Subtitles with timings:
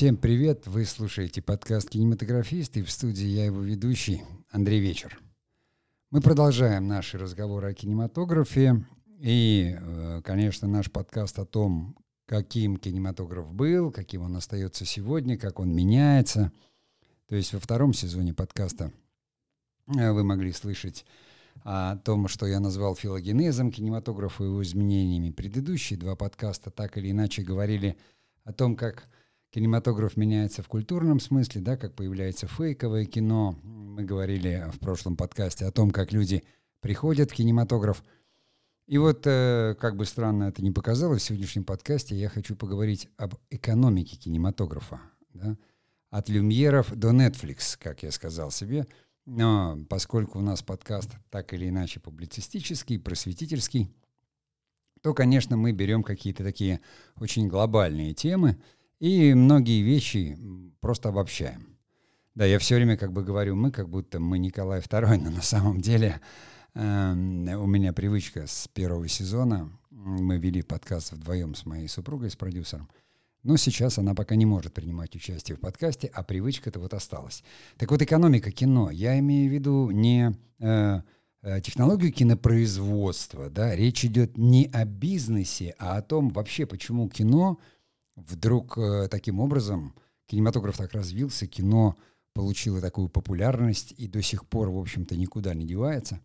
[0.00, 0.66] Всем привет!
[0.66, 5.20] Вы слушаете подкаст «Кинематографист» и в студии я его ведущий Андрей Вечер.
[6.10, 8.86] Мы продолжаем наши разговоры о кинематографе
[9.18, 15.60] и, э, конечно, наш подкаст о том, каким кинематограф был, каким он остается сегодня, как
[15.60, 16.50] он меняется.
[17.28, 18.92] То есть во втором сезоне подкаста
[19.86, 21.04] э, вы могли слышать
[21.62, 25.28] о том, что я назвал филогенезом кинематографа и его изменениями.
[25.30, 27.98] Предыдущие два подкаста так или иначе говорили
[28.44, 29.06] о том, как
[29.50, 33.58] кинематограф меняется в культурном смысле, да, как появляется фейковое кино.
[33.62, 36.42] Мы говорили в прошлом подкасте о том, как люди
[36.80, 38.04] приходят в кинематограф.
[38.86, 43.08] И вот, э, как бы странно это ни показалось, в сегодняшнем подкасте я хочу поговорить
[43.16, 45.00] об экономике кинематографа.
[45.32, 45.56] Да?
[46.10, 48.86] От люмьеров до Netflix, как я сказал себе–
[49.26, 53.94] но поскольку у нас подкаст так или иначе публицистический, просветительский,
[55.02, 56.80] то, конечно, мы берем какие-то такие
[57.16, 58.60] очень глобальные темы
[59.00, 60.38] и многие вещи
[60.80, 61.76] просто обобщаем.
[62.34, 65.42] Да, я все время как бы говорю мы, как будто мы Николай II, но на
[65.42, 66.20] самом деле
[66.74, 67.12] э,
[67.56, 69.68] у меня привычка с первого сезона.
[69.90, 72.88] Мы вели подкаст вдвоем с моей супругой, с продюсером–
[73.42, 77.42] но сейчас она пока не может принимать участие в подкасте, а привычка-то вот осталась.
[77.78, 78.90] Так вот, экономика кино.
[78.90, 81.00] Я имею в виду не э,
[81.42, 87.58] э, технологию кинопроизводства, да, речь идет не о бизнесе, а о том вообще, почему кино
[88.16, 89.94] вдруг э, таким образом,
[90.26, 91.96] кинематограф так развился, кино
[92.32, 96.20] получило такую популярность и до сих пор, в общем-то, никуда не девается,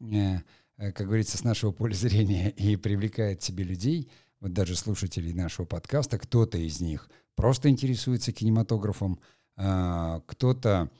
[0.00, 0.38] э,
[0.76, 5.66] э, как говорится, с нашего поля зрения и привлекает себе людей– вот даже слушателей нашего
[5.66, 9.18] подкаста, кто-то из них просто интересуется кинематографом,
[9.56, 10.90] а, кто-то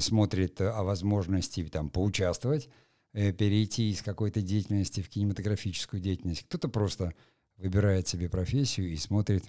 [0.00, 2.68] смотрит о возможности там поучаствовать,
[3.14, 7.14] перейти из какой-то деятельности в кинематографическую деятельность, кто-то просто
[7.62, 9.44] выбирает себе профессию и смотрит,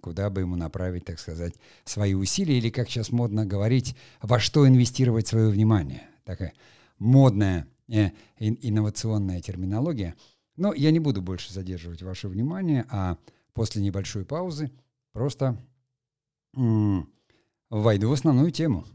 [0.00, 1.54] куда бы ему направить, так сказать,
[1.84, 6.08] свои усилия, или, как сейчас модно говорить, во что инвестировать свое внимание.
[6.24, 6.54] Такая
[6.98, 10.14] модная э, инновационная терминология–
[10.56, 13.16] но я не буду больше задерживать ваше внимание, а
[13.54, 14.70] после небольшой паузы
[15.12, 15.56] просто
[16.52, 18.86] войду в основную тему.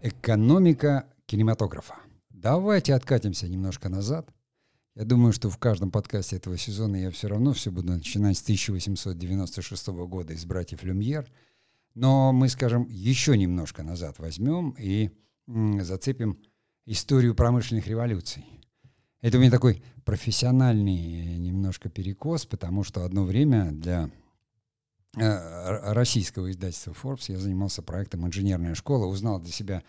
[0.00, 1.96] Экономика кинематографа.
[2.30, 4.32] Давайте откатимся немножко назад.
[4.94, 8.42] Я думаю, что в каждом подкасте этого сезона я все равно все буду начинать с
[8.42, 11.28] 1896 года из «Братьев Люмьер»,
[11.94, 15.10] но мы, скажем, еще немножко назад возьмем и
[15.46, 16.38] зацепим
[16.86, 18.44] историю промышленных революций.
[19.20, 24.10] Это у меня такой профессиональный немножко перекос, потому что одно время для
[25.18, 29.82] российского издательства Forbes я занимался проектом «Инженерная школа», узнал для себя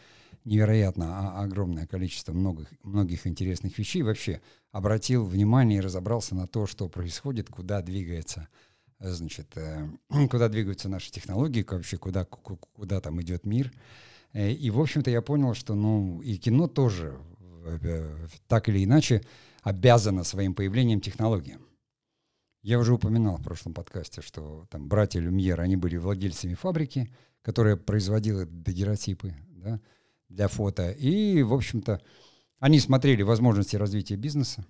[0.45, 4.01] невероятно огромное количество многих, многих интересных вещей.
[4.01, 4.41] Вообще
[4.71, 8.47] обратил внимание и разобрался на то, что происходит, куда двигается
[8.99, 9.87] значит, э,
[10.29, 13.71] куда двигаются наши технологии, вообще куда, куда там идет мир.
[14.33, 17.17] Э, и, в общем-то, я понял, что, ну, и кино тоже
[17.65, 19.23] э, так или иначе
[19.61, 21.61] обязано своим появлением технологиям.
[22.61, 27.09] Я уже упоминал в прошлом подкасте, что там братья Люмьер, они были владельцами фабрики,
[27.41, 29.79] которая производила дагеротипы да,
[30.27, 30.91] для фото.
[30.91, 32.01] И, в общем-то,
[32.59, 34.65] они смотрели возможности развития бизнеса,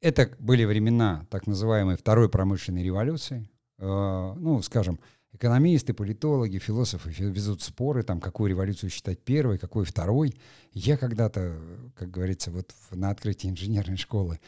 [0.00, 3.48] это были времена так называемой второй промышленной революции.
[3.78, 4.98] Э, ну, скажем,
[5.32, 10.34] экономисты, политологи, философы везут споры, там, какую революцию считать первой, какой второй.
[10.72, 11.56] Я когда-то,
[11.94, 14.40] как говорится, вот на открытии инженерной школы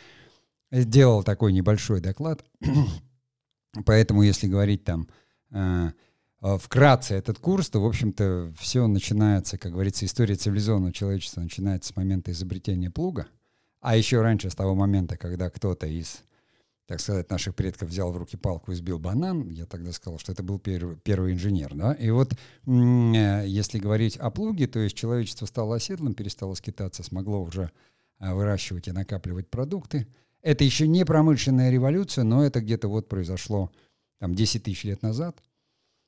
[0.82, 2.44] сделал такой небольшой доклад.
[3.86, 5.08] Поэтому, если говорить там
[5.50, 5.90] э,
[6.42, 11.92] э, вкратце этот курс, то, в общем-то, все начинается, как говорится, история цивилизованного человечества начинается
[11.92, 13.26] с момента изобретения плуга—
[13.84, 16.22] а еще раньше, с того момента, когда кто-то из,
[16.86, 20.32] так сказать, наших предков взял в руки палку и сбил банан, я тогда сказал, что
[20.32, 21.74] это был первый, первый инженер.
[21.74, 21.92] Да?
[21.92, 27.42] И вот э, если говорить о плуге, то есть человечество стало оседлым, перестало скитаться, смогло
[27.42, 27.72] уже
[28.20, 30.06] э, выращивать и накапливать продукты.
[30.44, 33.72] Это еще не промышленная революция, но это где-то вот произошло
[34.18, 35.42] там 10 тысяч лет назад.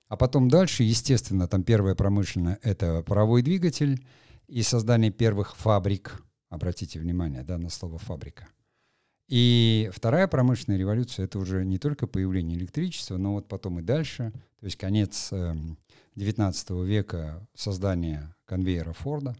[0.09, 4.07] А потом дальше, естественно, там первая промышленная— это паровой двигатель
[4.47, 8.47] и создание первых фабрик, Обратите внимание да, на слово «фабрика».
[9.27, 14.33] И вторая промышленная революция— это уже не только появление электричества, но вот потом и дальше,
[14.61, 15.55] то есть конец э,
[16.15, 19.35] 19 века, создание конвейера Форда,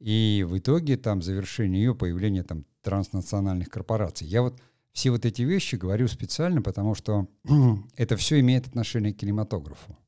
[0.00, 4.26] и в итоге там завершение ее появления там транснациональных корпораций.
[4.26, 4.60] Я вот
[4.92, 7.26] все вот эти вещи говорю специально, потому что
[7.96, 9.98] это все имеет отношение к кинематографу.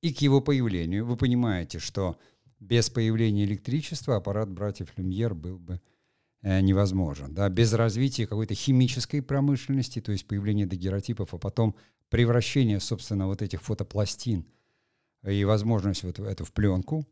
[0.00, 1.06] И к его появлению.
[1.06, 2.16] Вы понимаете, что
[2.58, 5.80] без появления электричества аппарат братьев Люмьер был бы
[6.42, 7.32] э, невозможен.
[7.32, 7.48] Да?
[7.48, 11.76] Без развития какой-то химической промышленности, то есть появления дагеротипов, а потом
[12.08, 14.44] превращение, собственно, вот этих фотопластин
[15.24, 17.06] и возможность вот эту в пленку.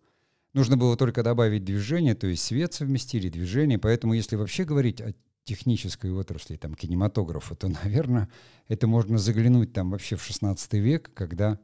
[0.52, 3.78] Нужно было только добавить движение, то есть свет совместили, движение.
[3.78, 5.14] Поэтому если вообще говорить о
[5.44, 8.28] технической отрасли, там, кинематографа, то, наверное,
[8.68, 11.58] это можно заглянуть там вообще в 16 век, когда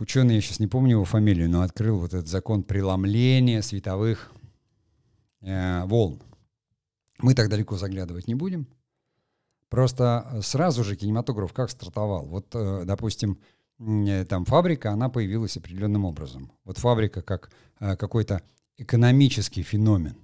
[0.00, 4.32] ученый, я сейчас не помню его фамилию, но открыл вот этот закон преломления световых
[5.40, 6.20] э, волн.
[7.18, 8.66] Мы так далеко заглядывать не будем.
[9.68, 12.26] Просто сразу же кинематограф как стартовал?
[12.26, 16.50] Вот, э, допустим, э, там фабрика, она появилась определенным образом.
[16.64, 17.50] Вот фабрика как
[17.80, 18.42] э, какой-то
[18.78, 20.16] экономический феномен.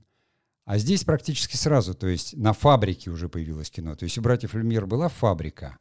[0.64, 3.96] А здесь практически сразу, то есть на фабрике уже появилось кино.
[3.96, 5.78] То есть у братьев Люмьер была фабрика.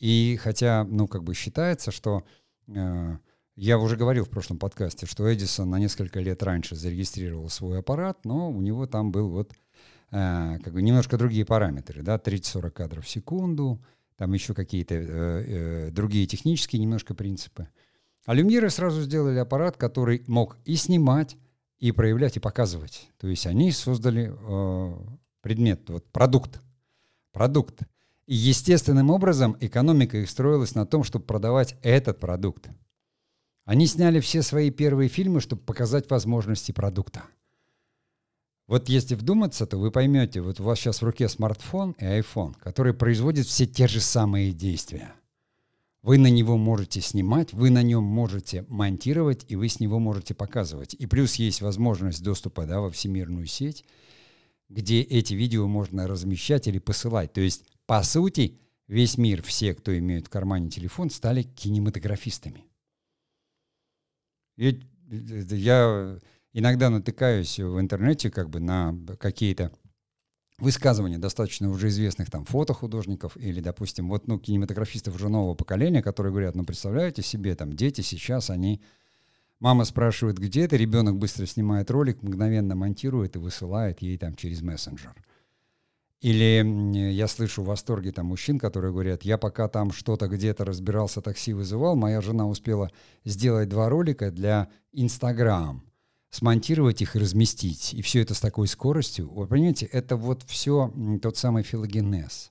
[0.00, 2.24] И хотя, ну, как бы считается, что
[2.66, 3.16] э,
[3.56, 8.24] я уже говорил в прошлом подкасте, что Эдисон на несколько лет раньше зарегистрировал свой аппарат,
[8.24, 9.52] но у него там был вот
[10.10, 13.80] э, как бы немножко другие параметры, да, 30-40 кадров в секунду,
[14.16, 17.68] там еще какие-то э, э, другие технические немножко принципы.
[18.26, 18.34] А
[18.70, 21.36] сразу сделали аппарат, который мог и снимать,
[21.78, 23.10] и проявлять, и показывать.
[23.18, 24.96] То есть они создали э,
[25.42, 26.60] предмет, вот продукт.
[27.32, 27.82] Продукт.
[28.26, 32.68] И естественным образом экономика их строилась на том, чтобы продавать этот продукт.
[33.64, 37.24] Они сняли все свои первые фильмы, чтобы показать возможности продукта.
[38.66, 42.54] Вот если вдуматься, то вы поймете, вот у вас сейчас в руке смартфон и iPhone,
[42.60, 45.14] который производит все те же самые действия–
[46.04, 50.34] вы на него можете снимать, вы на нем можете монтировать, и вы с него можете
[50.34, 50.92] показывать.
[50.92, 53.86] И плюс есть возможность доступа да, во всемирную сеть,
[54.68, 57.32] где эти видео можно размещать или посылать.
[57.32, 62.66] То есть, по сути, весь мир, все, кто имеет в кармане телефон, стали кинематографистами.
[64.58, 64.78] И
[65.08, 66.18] я
[66.54, 69.72] иногда натыкаюсь в интернете как бы на какие-то
[70.58, 76.32] высказывания достаточно уже известных там фотохудожников или, допустим, вот, ну, кинематографистов уже нового поколения, которые
[76.32, 78.80] говорят, ну, представляете себе, там, дети сейчас, они...
[79.60, 84.62] Мама спрашивает, где это, ребенок быстро снимает ролик, мгновенно монтирует и высылает ей там через
[84.62, 85.14] мессенджер.
[86.20, 91.20] Или я слышу в восторге там мужчин, которые говорят, я пока там что-то где-то разбирался,
[91.20, 92.90] такси вызывал, моя жена успела
[93.24, 95.82] сделать два ролика для Инстаграм
[96.34, 97.94] смонтировать их и разместить.
[97.94, 99.32] И все это с такой скоростью.
[99.32, 100.92] Вы понимаете, это вот все
[101.22, 102.50] тот самый филогенез.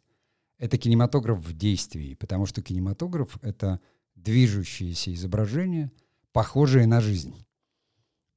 [0.58, 3.82] Это кинематограф в действии, потому что кинематограф— это
[4.16, 5.92] движущееся изображение,
[6.32, 7.46] похожее на жизнь.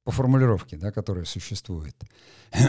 [0.03, 1.95] По формулировке, да, которая существует.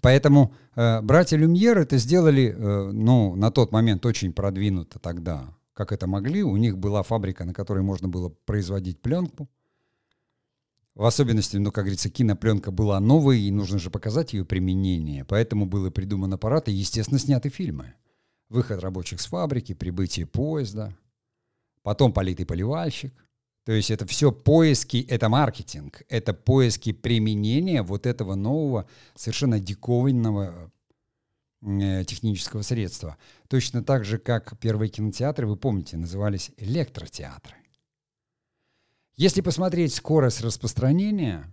[0.00, 5.92] Поэтому э, братья Люмьер это сделали, э, ну, на тот момент очень продвинуто тогда, как
[5.92, 6.42] это могли.
[6.42, 9.50] У них была фабрика, на которой можно было производить пленку,
[10.94, 15.24] в особенности, ну, как говорится, кинопленка была новой, и нужно же показать ее применение.
[15.24, 17.94] Поэтому был придуман аппарат, и, естественно, сняты фильмы.
[18.48, 20.96] Выход рабочих с фабрики, прибытие поезда,
[21.82, 23.14] потом политый поливальщик.
[23.64, 30.72] То есть это все поиски, это маркетинг, это поиски применения вот этого нового, совершенно диковинного
[31.62, 33.16] э, технического средства.
[33.48, 37.59] Точно так же, как первые кинотеатры, вы помните, назывались электротеатры.
[39.20, 41.44] Если посмотреть скорость распространения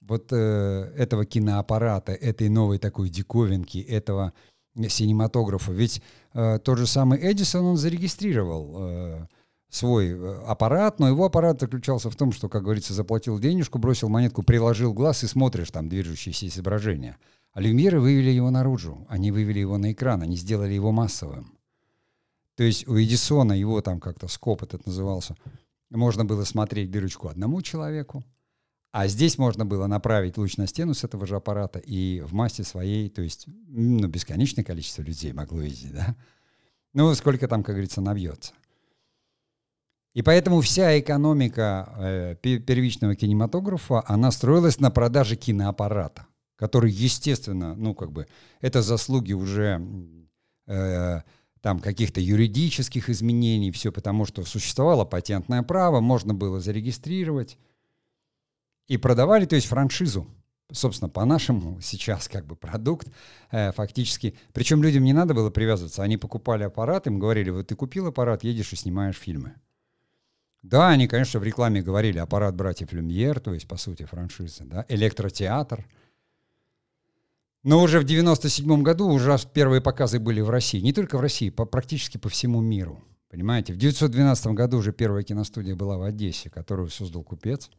[0.00, 4.32] вот э, этого киноаппарата, этой новой такой диковинки, этого
[4.74, 6.00] синематографа, ведь
[6.32, 9.26] э, тот же самый Эдисон, он зарегистрировал э,
[9.68, 14.08] свой э, аппарат, но его аппарат заключался в том, что, как говорится, заплатил денежку, бросил
[14.08, 17.18] монетку, приложил глаз и смотришь там движущиеся изображения.
[17.52, 21.58] А люмьеры вывели его наружу, они вывели его на экран, они сделали его массовым.
[22.56, 25.36] То есть у Эдисона его там как-то скоп этот назывался–
[25.96, 28.24] можно было смотреть дырочку одному человеку,
[28.92, 32.62] а здесь можно было направить луч на стену с этого же аппарата и в массе
[32.62, 36.14] своей, то есть ну, бесконечное количество людей могло видеть, да?
[36.92, 38.52] Ну, сколько там, как говорится, набьется.
[40.12, 47.94] И поэтому вся экономика э, первичного кинематографа, она строилась на продаже киноаппарата, который, естественно, ну,
[47.94, 48.26] как бы,
[48.60, 49.80] это заслуги уже
[50.66, 51.22] э,
[51.62, 57.56] там каких-то юридических изменений, все потому что существовало патентное право, можно было зарегистрировать.
[58.88, 60.26] И продавали, то есть франшизу.
[60.72, 63.08] Собственно, по-нашему сейчас как бы продукт
[63.50, 64.34] э, фактически.
[64.52, 66.02] Причем людям не надо было привязываться.
[66.02, 69.54] Они покупали аппарат, им говорили, вот ты купил аппарат, едешь и снимаешь фильмы.
[70.62, 74.84] Да, они, конечно, в рекламе говорили аппарат братьев Люмьер, то есть, по сути, франшиза, да,
[74.88, 75.86] электротеатр–
[77.62, 80.80] но уже в 97 году уже первые показы были в России.
[80.80, 83.02] Не только в России, по, практически по всему миру.
[83.30, 83.72] Понимаете?
[83.72, 87.70] В 1912 году уже первая киностудия была в Одессе, которую создал купец.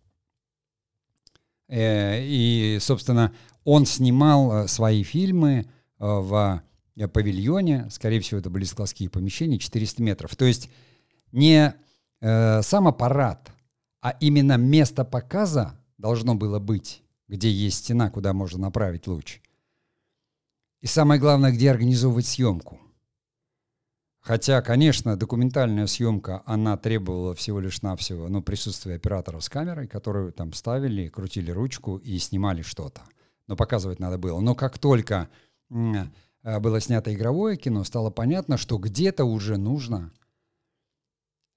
[1.68, 5.68] Э, и, собственно, он снимал свои фильмы
[6.00, 6.64] в
[7.14, 10.36] павильоне, скорее всего, это были складские помещения, 400 метров.
[10.36, 10.70] То есть
[11.32, 11.74] не
[12.20, 13.52] сам аппарат,
[14.02, 19.40] а именно место показа должно было быть, где есть стена, куда можно направить луч.
[20.84, 22.78] И самое главное, где организовывать съемку.
[24.20, 30.34] Хотя, конечно, документальная съемка, она требовала всего лишь навсего ну, присутствия оператора с камерой, которую
[30.34, 33.02] там ставили, крутили ручку и снимали что-то.
[33.48, 34.42] Но показывать надо было.
[34.42, 35.30] Но как только
[35.70, 40.12] э, было снято игровое кино, стало понятно, что где-то уже нужно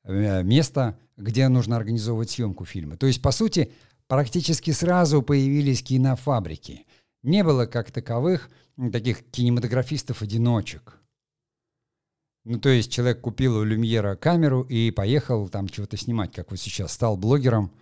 [0.05, 2.97] э, место, где нужно организовывать съемку фильма.
[2.97, 3.73] То есть, по сути,
[4.07, 6.87] практически сразу появились кинофабрики.
[7.27, 8.49] Не было как таковых
[8.93, 11.01] таких кинематографистов-одиночек.
[12.45, 16.61] Ну, то есть человек купил у Люмьера камеру и поехал там чего-то снимать, как вот
[16.61, 17.73] сейчас стал блогером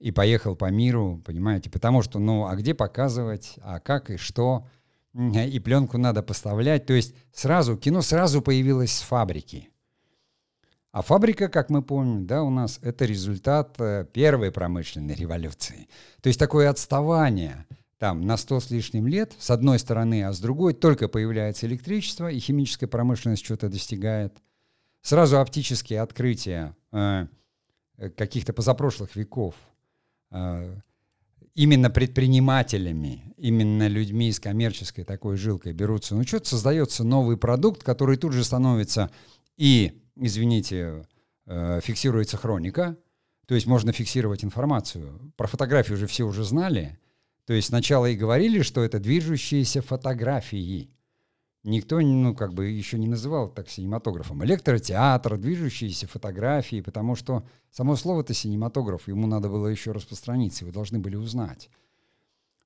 [0.00, 4.66] и поехал по миру, понимаете, потому что, ну, а где показывать, а как и что,
[5.14, 9.68] и пленку надо поставлять, то есть сразу, кино сразу появилось с фабрики.
[10.90, 15.88] А фабрика, как мы помним, да, у нас это результат э, первой промышленной революции.
[16.20, 17.64] То есть такое отставание–
[17.98, 22.30] там на 100 с лишним лет, с одной стороны, а с другой только появляется электричество,
[22.30, 24.36] и химическая промышленность что-то достигает.
[25.02, 27.26] Сразу оптические открытия э,
[28.16, 29.54] каких-то позапрошлых веков
[30.30, 30.76] э,
[31.54, 36.14] именно предпринимателями, именно людьми с коммерческой такой жилкой берутся.
[36.14, 39.10] Ну, что-то создается новый продукт, который тут же становится
[39.56, 41.04] и, извините,
[41.46, 42.96] э, фиксируется хроника,
[43.46, 45.32] то есть можно фиксировать информацию.
[45.36, 46.98] Про фотографию уже все уже знали,
[47.48, 50.90] то есть сначала и говорили, что это движущиеся фотографии.
[51.64, 54.44] Никто, ну, как бы еще не называл так синематографом.
[54.44, 60.98] Электротеатр, движущиеся фотографии, потому что само слово-то синематограф, ему надо было еще распространиться, вы должны
[60.98, 61.70] были узнать.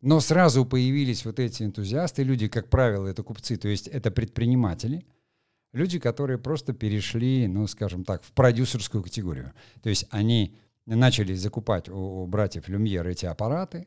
[0.00, 5.06] Но сразу появились вот эти энтузиасты, люди, как правило, это купцы, то есть это предприниматели,
[5.72, 9.52] люди, которые просто перешли, ну, скажем так, в продюсерскую категорию.
[9.80, 13.86] То есть они начали закупать у, братьев Люмьер эти аппараты,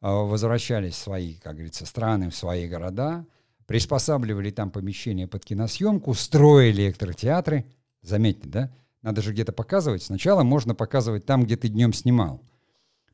[0.00, 3.26] возвращались в свои, как говорится, страны, в свои города,
[3.66, 7.66] приспосабливали там помещения под киносъемку, строили электротеатры.
[8.02, 8.72] Заметьте, да?
[9.02, 10.02] Надо же где-то показывать.
[10.02, 12.42] Сначала можно показывать там, где ты днем снимал.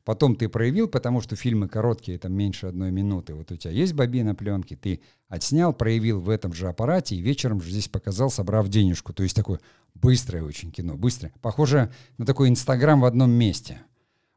[0.03, 3.35] Потом ты проявил, потому что фильмы короткие, там меньше одной минуты.
[3.35, 7.61] Вот у тебя есть бобина пленки, ты отснял, проявил в этом же аппарате и вечером
[7.61, 9.11] же здесь показал, собрав денежку.
[9.11, 9.59] То есть такое
[9.93, 11.33] быстрое очень кино, быстрое.
[11.41, 13.81] Похоже на такой Инстаграм в одном месте.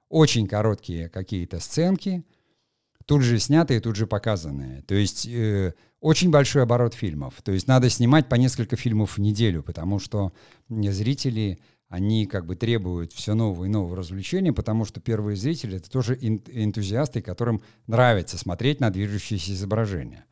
[0.09, 2.25] Очень короткие какие-то сценки–
[3.11, 4.83] тут же снятые, тут же показанные.
[4.83, 7.35] То есть э, очень большой оборот фильмов.
[7.43, 10.33] То есть надо снимать по несколько фильмов в неделю, потому что
[10.69, 15.91] зрители, они как бы требуют все нового и нового развлечения, потому что первые зрители— это
[15.91, 20.25] тоже энтузиасты, которым нравится смотреть на движущиеся изображения.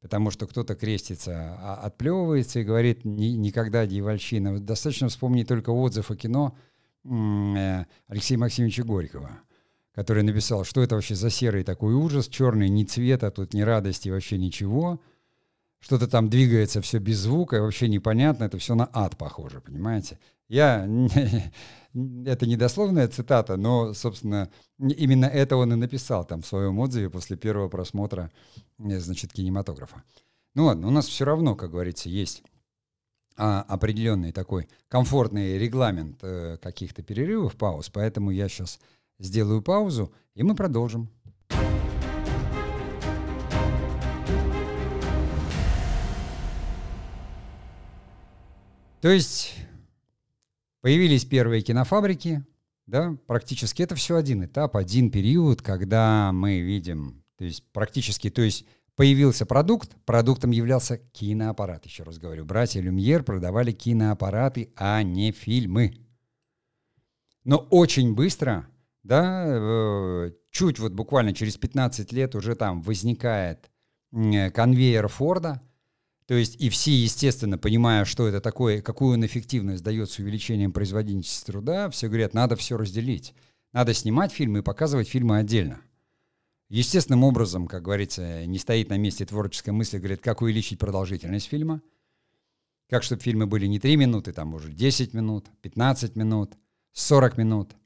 [0.00, 4.60] Потому что кто-то крестится, а отплевывается и говорит «никогда дьявольщина».
[4.60, 6.56] Достаточно вспомнить только отзыв о кино
[7.04, 9.30] э, Алексея Максимовича Горького—
[9.94, 14.08] который написал, что это вообще за серый такой ужас, черный, ни цвета, тут ни радости,
[14.08, 15.00] вообще ничего.
[15.78, 20.18] Что-то там двигается все без звука, вообще непонятно, это все на ад похоже, понимаете?
[20.48, 20.88] Я,
[22.26, 27.08] это не дословная цитата, но, собственно, именно это он и написал там в своем отзыве
[27.08, 28.32] после первого просмотра,
[28.78, 30.02] э, значит, кинематографа.
[30.54, 32.42] Ну ладно, у нас все равно, как говорится, есть
[33.36, 38.78] а, определенный такой комфортный регламент э, каких-то перерывов, пауз, поэтому я сейчас
[39.18, 41.10] Сделаю паузу, и мы продолжим.
[49.00, 49.54] То есть
[50.80, 52.42] появились первые кинофабрики,
[52.86, 58.40] да, практически это все один этап, один период, когда мы видим, то есть практически, то
[58.40, 58.66] есть
[58.96, 62.44] появился продукт, продуктом являлся киноаппарат, еще раз говорю.
[62.44, 65.98] Братья Люмьер продавали киноаппараты, а не фильмы.
[67.44, 68.66] Но очень быстро
[69.04, 73.70] да, э, чуть вот буквально через 15 лет уже там возникает
[74.10, 75.60] конвейер Форда,
[76.26, 80.72] то есть и все, естественно, понимая, что это такое, какую он эффективность дает с увеличением
[80.72, 83.34] производительности труда, все говорят, надо все разделить.
[83.72, 85.80] Надо снимать фильмы и показывать фильмы отдельно.
[86.70, 91.82] Естественным образом, как говорится, не стоит на месте творческая мысль, говорит, как увеличить продолжительность фильма,
[92.88, 96.54] как чтобы фильмы были не 3 минуты, там уже 10 минут, 15 минут,
[96.92, 97.72] 40 минут–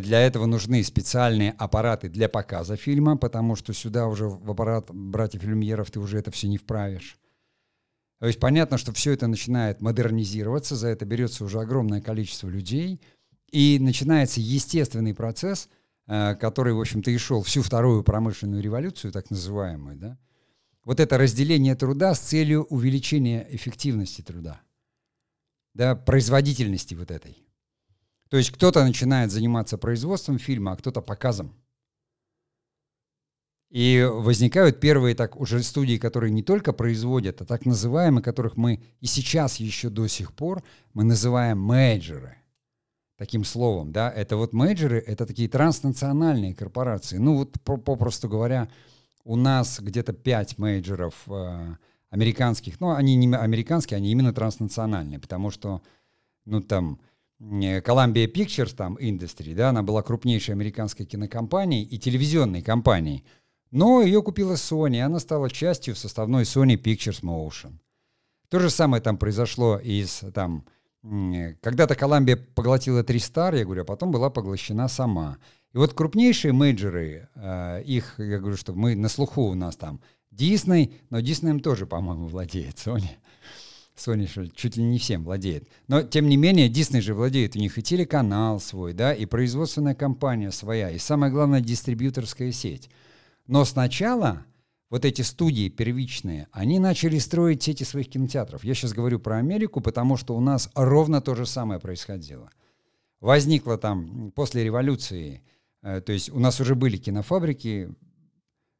[0.00, 5.44] для этого нужны специальные аппараты для показа фильма, потому что сюда уже в аппарат братьев
[5.44, 7.18] Люмьеров ты уже это все не вправишь.
[8.18, 13.00] То есть понятно, что все это начинает модернизироваться, за это берется уже огромное количество людей,
[13.50, 15.68] и начинается естественный процесс
[16.06, 20.18] э, который, в общем-то, и шел всю вторую промышленную революцию, так называемую, да,
[20.84, 24.62] вот это разделение труда с целью увеличения эффективности труда,
[25.74, 27.36] да, производительности вот этой.
[28.32, 31.52] То есть кто-то начинает заниматься производством фильма, а кто-то показом.
[33.68, 38.82] И возникают первые так уже студии, которые не только производят, а так называемые, которых мы
[39.00, 40.62] и сейчас еще до сих пор
[40.94, 42.38] мы называем менеджеры.
[43.18, 47.18] Таким словом, да, это вот менеджеры, это такие транснациональные корпорации.
[47.18, 48.70] Ну вот попросту говоря,
[49.24, 51.76] у нас где-то пять менеджеров э,
[52.08, 55.82] американских, ну они не американские, они именно транснациональные, потому что,
[56.46, 56.98] ну там,
[57.42, 63.24] Columbia Pictures, там, Industry, да, она была крупнейшей американской кинокомпанией и телевизионной компанией–
[63.72, 67.78] но ее купила Sony, и она стала частью составной Sony Pictures Motion.
[68.50, 70.66] То же самое там произошло из там
[71.62, 75.38] когда-то Колумбия поглотила Tristar, я говорю, а потом была поглощена сама.
[75.72, 80.00] И вот крупнейшие менеджеры, э, их, я говорю, что мы на слуху у нас там
[80.30, 83.08] Disney, но Disney тоже, по-моему, владеет Sony.
[83.96, 85.68] Sony чуть ли не всем владеет.
[85.86, 87.56] Но, тем не менее, Disney же владеет.
[87.56, 92.88] У них и телеканал свой, да, и производственная компания своя, и самое главное, дистрибьюторская сеть.
[93.46, 94.44] Но сначала
[94.92, 98.64] вот эти студии первичные, они начали строить сети своих кинотеатров.
[98.64, 102.50] Я сейчас говорю про Америку, потому что у нас ровно то же самое происходило.
[103.20, 105.42] Возникло там после революции,
[105.82, 107.94] э, то есть у нас уже были кинофабрики,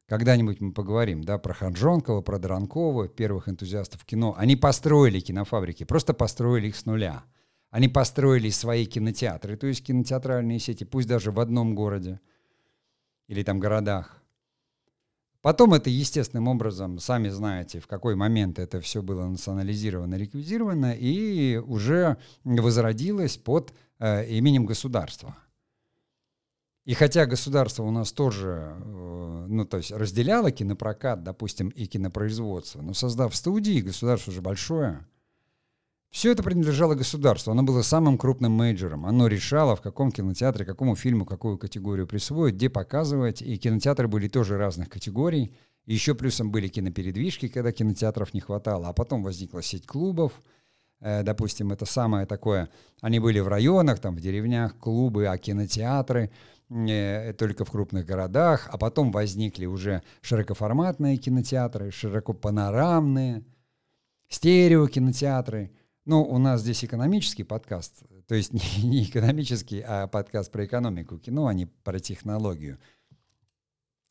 [0.07, 4.35] когда-нибудь мы поговорим, да, про Ханжонкова, про Дранкова, первых энтузиастов кино.
[4.37, 7.25] Они построили кинофабрики, просто построили их с нуля.
[7.71, 12.21] Они построили свои кинотеатры, то есть кинотеатральные сети, пусть даже в одном городе
[13.29, 14.23] или там городах.
[15.41, 21.57] Потом это естественным образом, сами знаете, в какой момент это все было национализировано, ликвидировано и
[21.57, 25.37] уже возродилось под э, именем государства.
[26.85, 32.83] И хотя государство у нас тоже, э, ну, то есть разделяло кинопрокат, допустим, и кинопроизводство,
[32.83, 35.07] но создав студии, государство уже большое,
[36.13, 39.07] все это принадлежало государству, оно было самым крупным менеджером.
[39.07, 43.41] Оно решало, в каком кинотеатре, какому фильму, какую категорию присвоить, где показывать.
[43.41, 45.55] И кинотеатры были тоже разных категорий.
[45.87, 48.89] И еще плюсом были кинопередвижки, когда кинотеатров не хватало.
[48.89, 50.35] А потом возникла сеть клубов.
[51.01, 52.69] Э, допустим, это самое такое.
[53.01, 56.31] Они были в районах, там в деревнях, клубы, а кинотеатры
[57.39, 58.69] только в крупных городах.
[58.71, 63.45] А потом возникли уже широкоформатные кинотеатры, широкопанорамные,
[64.29, 65.71] стереокинотеатры–
[66.05, 71.19] ну, у нас здесь экономический подкаст, то есть не, не экономический, а подкаст про экономику
[71.19, 72.79] кино, а не про технологию.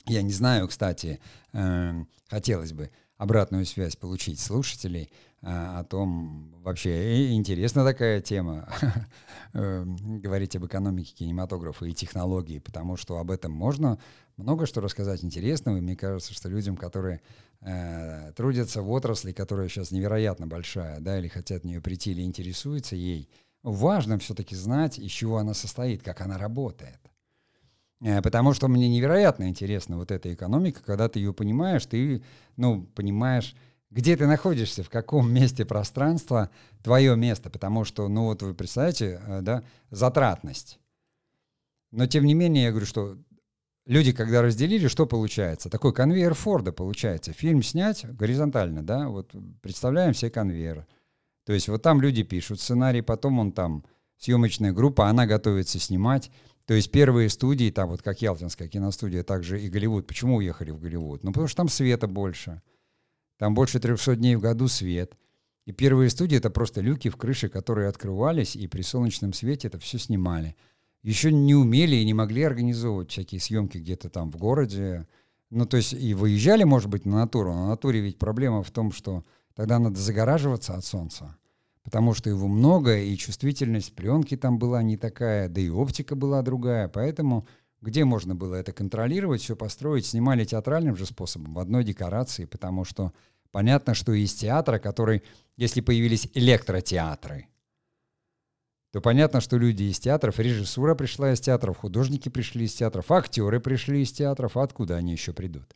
[0.06, 1.20] Я не знаю, кстати,
[1.52, 2.90] э, хотелось бы
[3.22, 8.68] обратную связь получить слушателей э, о том, вообще интересна такая тема,
[9.52, 14.00] э, говорить об экономике кинематографа и технологии, потому что об этом можно
[14.36, 17.20] много что рассказать интересного, и мне кажется, что людям, которые
[17.60, 22.22] э, трудятся в отрасли, которая сейчас невероятно большая, да, или хотят в нее прийти, или
[22.22, 23.30] интересуются ей,
[23.62, 26.98] важно все-таки знать, из чего она состоит, как она работает.
[28.02, 32.22] Э, потому что мне невероятно интересна вот эта экономика, когда ты ее понимаешь, ты,
[32.56, 33.54] ну, понимаешь,
[33.90, 36.50] где ты находишься, в каком месте пространства
[36.82, 40.78] твое место, потому что, ну вот вы представляете, э, да, затратность.
[41.92, 43.18] Но тем не менее, я говорю, что
[43.86, 45.70] люди, когда разделили, что получается?
[45.70, 47.32] Такой конвейер Форда получается.
[47.32, 50.86] Фильм снять горизонтально, да, вот представляем себе конвейер.
[51.44, 53.84] То есть вот там люди пишут сценарий, потом он там,
[54.18, 56.30] съемочная группа, она готовится снимать.
[56.66, 60.06] То есть первые студии, там вот как Ялтинская киностудия, также и Голливуд.
[60.06, 61.24] Почему уехали в Голливуд?
[61.24, 62.62] Ну потому что там света больше.
[63.38, 65.16] Там больше 300 дней в году свет.
[65.64, 69.78] И первые студии— это просто люки в крыше, которые открывались, и при солнечном свете это
[69.78, 70.56] все снимали
[71.02, 75.06] еще не умели и не могли организовывать всякие съемки где-то там в городе.
[75.50, 77.52] Ну, то есть и выезжали, может быть, на натуру.
[77.52, 81.36] На натуре ведь проблема в том, что тогда надо загораживаться от солнца,
[81.84, 86.42] потому что его много, и чувствительность пленки там была не такая, да и оптика была
[86.42, 86.88] другая.
[86.88, 87.46] Поэтому
[87.82, 92.84] где можно было это контролировать, все построить, снимали театральным же способом, в одной декорации, потому
[92.84, 93.12] что
[93.50, 95.22] понятно, что из театра, который,
[95.56, 97.48] если появились электротеатры,
[98.92, 103.58] то понятно, что люди из театров, режиссура пришла из театров, художники пришли из театров, актеры
[103.58, 105.74] пришли из театров, а откуда они еще придут?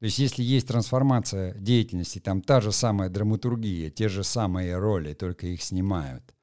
[0.00, 5.14] То есть если есть трансформация деятельности, там та же самая драматургия, те же самые роли,
[5.14, 6.34] только их снимают.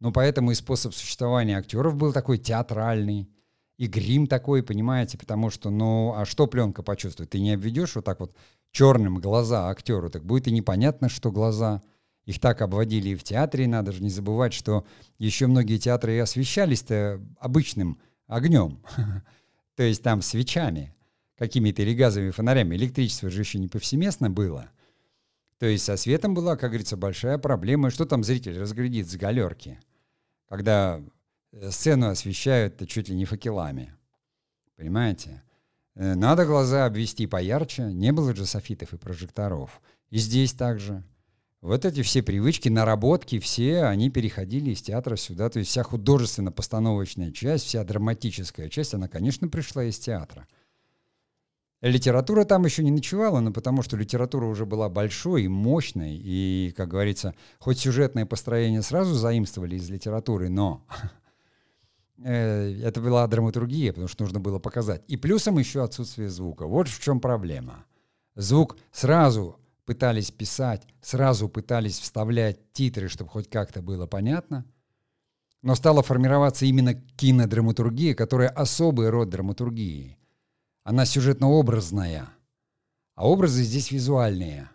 [0.00, 3.28] Ну, поэтому и способ существования актеров был такой театральный,
[3.76, 7.30] и грим такой, понимаете, потому что, ну, а что пленка почувствует?
[7.30, 8.36] Ты не обведешь вот так вот
[8.70, 11.82] черным глаза актеру, так будет и непонятно, что глаза–
[12.24, 14.86] их так обводили и в театре, надо же не забывать, что
[15.18, 18.82] еще многие театры и освещались-то обычным огнем.
[19.76, 20.93] То есть там свечами,
[21.36, 22.76] какими-то или газовыми фонарями.
[22.76, 24.70] Электричество же еще не повсеместно было.
[25.58, 27.90] То есть со светом была, как говорится, большая проблема.
[27.90, 29.78] Что там зритель разглядит с галерки,
[30.48, 31.00] когда
[31.52, 33.94] э, сцену освещают чуть ли не факелами.
[34.76, 35.42] Понимаете?
[35.94, 37.84] Э, надо глаза обвести поярче.
[37.84, 39.80] Не было же софитов и прожекторов.
[40.10, 41.02] И здесь также.
[41.60, 45.48] Вот эти все привычки, наработки, все, они переходили из театра сюда.
[45.48, 50.46] То есть вся художественно-постановочная часть, вся драматическая часть, она, конечно, пришла из театра.
[51.84, 56.72] Литература там еще не ночевала, но потому что литература уже была большой и мощной, и,
[56.74, 60.82] как говорится, хоть сюжетное построение сразу заимствовали из литературы, но
[62.24, 65.02] э, это была драматургия, потому что нужно было показать.
[65.08, 66.66] И плюсом еще отсутствие звука.
[66.66, 67.84] Вот в чем проблема.
[68.34, 74.64] Звук сразу пытались писать, сразу пытались вставлять титры, чтобы хоть как-то было понятно.
[75.60, 80.16] Но стала формироваться именно кинодраматургия, которая особый род драматургии–
[80.84, 82.28] она сюжетно-образная,
[83.14, 84.68] а образы здесь визуальные.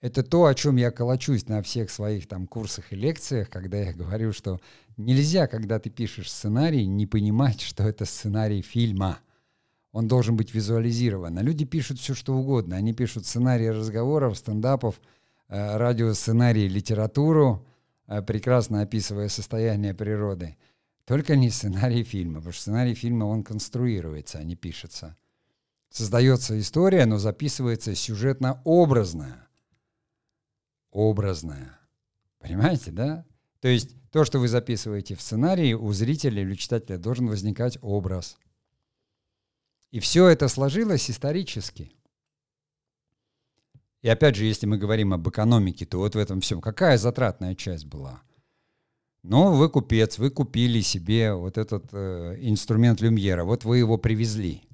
[0.00, 3.92] Это то, о чем я колочусь на всех своих там курсах и лекциях, когда я
[3.92, 4.60] говорю, что
[4.96, 9.18] нельзя, когда ты пишешь сценарий, не понимать, что это сценарий фильма.
[9.92, 11.38] Он должен быть визуализирован.
[11.38, 12.76] А люди пишут все, что угодно.
[12.76, 15.00] Они пишут сценарии разговоров, стендапов,
[15.48, 17.66] э, радиосценарии, литературу,
[18.06, 20.56] э, прекрасно описывая состояние природы.
[21.06, 25.16] Только не сценарий фильма, потому что сценарий фильма, он конструируется, а не пишется.
[25.94, 29.46] Создается история, но записывается сюжетно-образная.
[30.90, 31.78] Образная.
[32.40, 33.24] Понимаете, да?
[33.60, 38.38] То есть то, что вы записываете в сценарии, у зрителя или читателя должен возникать образ.
[39.92, 41.92] И все это сложилось исторически.
[44.02, 47.54] И опять же, если мы говорим об экономике, то вот в этом всем какая затратная
[47.54, 48.20] часть была?
[49.22, 54.64] Ну, вы купец, вы купили себе вот этот э, инструмент Люмьера, вот вы его привезли.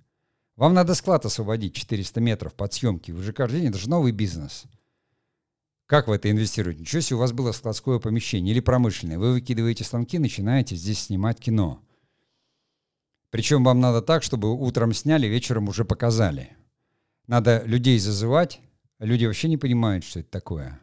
[0.61, 3.13] Вам надо склад освободить 400 метров под съемки.
[3.13, 4.65] Вы же каждый день, это же новый бизнес.
[5.87, 6.83] Как вы это инвестируете?
[6.83, 9.19] Ничего себе, у вас было складское помещение или промышленное.
[9.19, 11.81] Вы выкидываете станки, начинаете здесь снимать кино.
[13.31, 16.51] Причем вам надо так, чтобы утром сняли, вечером уже показали.
[17.27, 18.61] Надо людей зазывать.
[18.99, 20.79] Люди вообще не понимают, что это такое.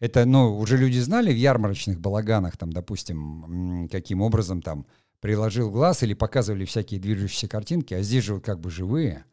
[0.00, 4.86] Это, ну, уже люди знали в ярмарочных балаганах, там, допустим, каким образом там
[5.24, 9.24] приложил глаз или показывали всякие движущиеся картинки, а здесь же вот как бы живые.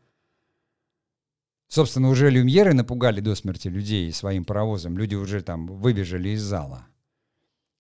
[1.68, 4.98] Собственно, уже люмьеры напугали до смерти людей своим паровозом.
[4.98, 6.88] Люди уже там выбежали из зала.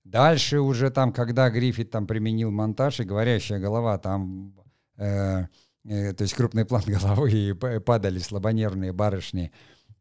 [0.03, 4.57] Дальше уже там, когда Гриффит там применил монтаж и говорящая голова, там,
[4.97, 5.45] э,
[5.85, 9.53] э, то есть крупный план головы, и падали слабонервные барышни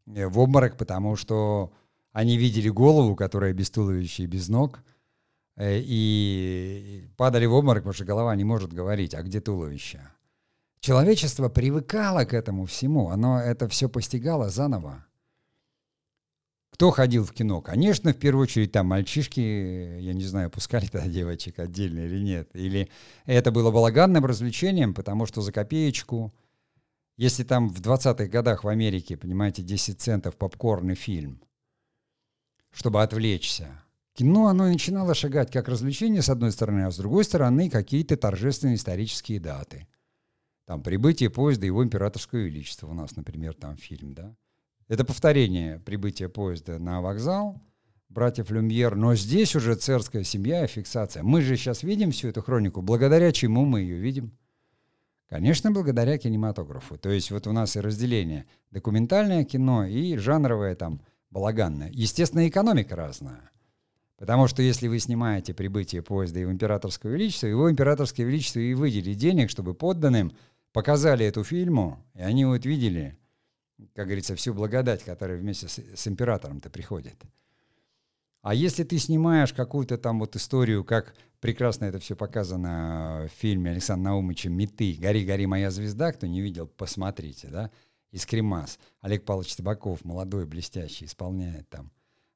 [0.05, 1.71] э, в обморок, потому что
[2.11, 4.83] они видели голову, которая без туловища и без ног,
[5.61, 10.01] и падали в обморок, потому что голова не может говорить, а где туловище?
[10.79, 15.05] Человечество привыкало к этому всему, оно это все постигало заново.
[16.71, 17.61] Кто ходил в кино?
[17.61, 22.49] Конечно, в первую очередь там мальчишки, я не знаю, пускали тогда девочек отдельно или нет.
[22.55, 22.89] Или
[23.25, 26.33] это было балаганным развлечением, потому что за копеечку,
[27.17, 31.39] если там в 20-х годах в Америке, понимаете, 10 центов попкорн и фильм,
[32.71, 37.69] чтобы отвлечься, Кино, оно начинало шагать как развлечение, с одной стороны, а с другой стороны,
[37.69, 39.87] какие-то торжественные исторические даты.
[40.65, 44.35] Там прибытие поезда его императорского величества у нас, например, там фильм, да.
[44.87, 47.61] Это повторение прибытия поезда на вокзал
[48.11, 51.23] братьев Люмьер, но здесь уже царская семья и фиксация.
[51.23, 54.37] Мы же сейчас видим всю эту хронику, благодаря чему мы ее видим?
[55.27, 56.97] Конечно, благодаря кинематографу.
[56.97, 61.89] То есть вот у нас и разделение документальное кино и жанровое там балаганное.
[61.93, 63.50] Естественно, экономика разная.
[64.21, 69.17] Потому что если вы снимаете прибытие поезда его императорского величества, его императорское величество и выделит
[69.17, 70.31] денег, чтобы подданным
[70.73, 73.17] показали эту фильму, и они вот видели,
[73.95, 77.15] как говорится, всю благодать, которая вместе с, с императором-то приходит.
[78.43, 83.71] А если ты снимаешь какую-то там вот историю, как прекрасно это все показано в фильме
[83.71, 87.71] Александра Наумыча «Меты», «Гори, гори, моя звезда», кто не видел, посмотрите, да,
[88.11, 88.77] из Кремас.
[88.99, 91.91] Олег Павлович Табаков, молодой, блестящий, исполняет там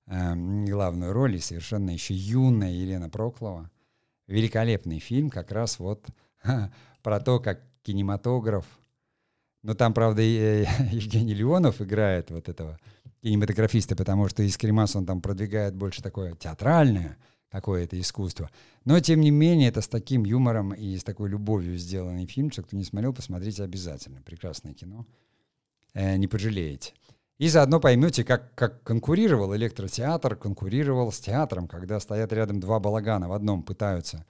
[0.07, 3.71] главную роль, и совершенно еще юная Елена Проклова.
[4.27, 6.05] Великолепный фильм как раз вот
[7.03, 8.65] про то, как кинематограф.
[9.63, 12.79] Но там, правда, э, Евгений Леонов играет вот этого
[13.21, 17.17] кинематографиста, потому что из Кремас он там продвигает больше такое театральное
[17.49, 18.49] какое-то искусство.
[18.83, 22.63] Но, тем не менее, это с таким юмором и с такой любовью сделанный фильм, что
[22.63, 24.21] кто не смотрел, посмотрите обязательно.
[24.21, 25.05] Прекрасное кино.
[25.93, 26.93] Э, не пожалеете.
[27.37, 33.27] И заодно поймете, как, как конкурировал электротеатр, конкурировал с театром, когда стоят рядом два балагана
[33.27, 34.25] в одном, пытаются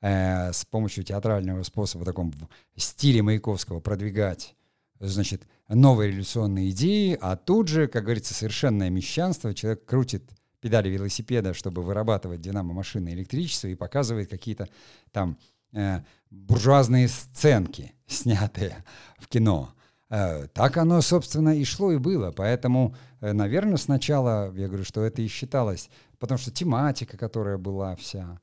[0.00, 2.32] э, с помощью театрального способа, в таком
[2.76, 4.54] стиле Маяковского продвигать,
[5.00, 10.22] значит, новые революционные идеи, а тут же, как говорится, совершенное мещанство, человек крутит
[10.60, 14.68] педали велосипеда, чтобы вырабатывать динамо-машины электричество и показывает какие-то
[15.12, 15.38] там
[15.72, 18.84] э, буржуазные сценки, снятые
[19.18, 19.72] в кино.
[20.08, 22.30] Э, так оно, собственно, и шло, и было.
[22.30, 27.96] Поэтому, э, наверное, сначала, я говорю, что это и считалось, потому что тематика, которая была
[27.96, 28.40] вся,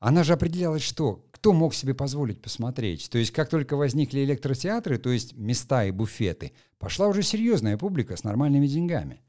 [0.00, 1.24] она же определялась что?
[1.30, 3.08] Кто мог себе позволить посмотреть?
[3.10, 8.16] То есть как только возникли электротеатры, то есть места и буфеты, пошла уже серьезная публика
[8.16, 9.22] с нормальными деньгами.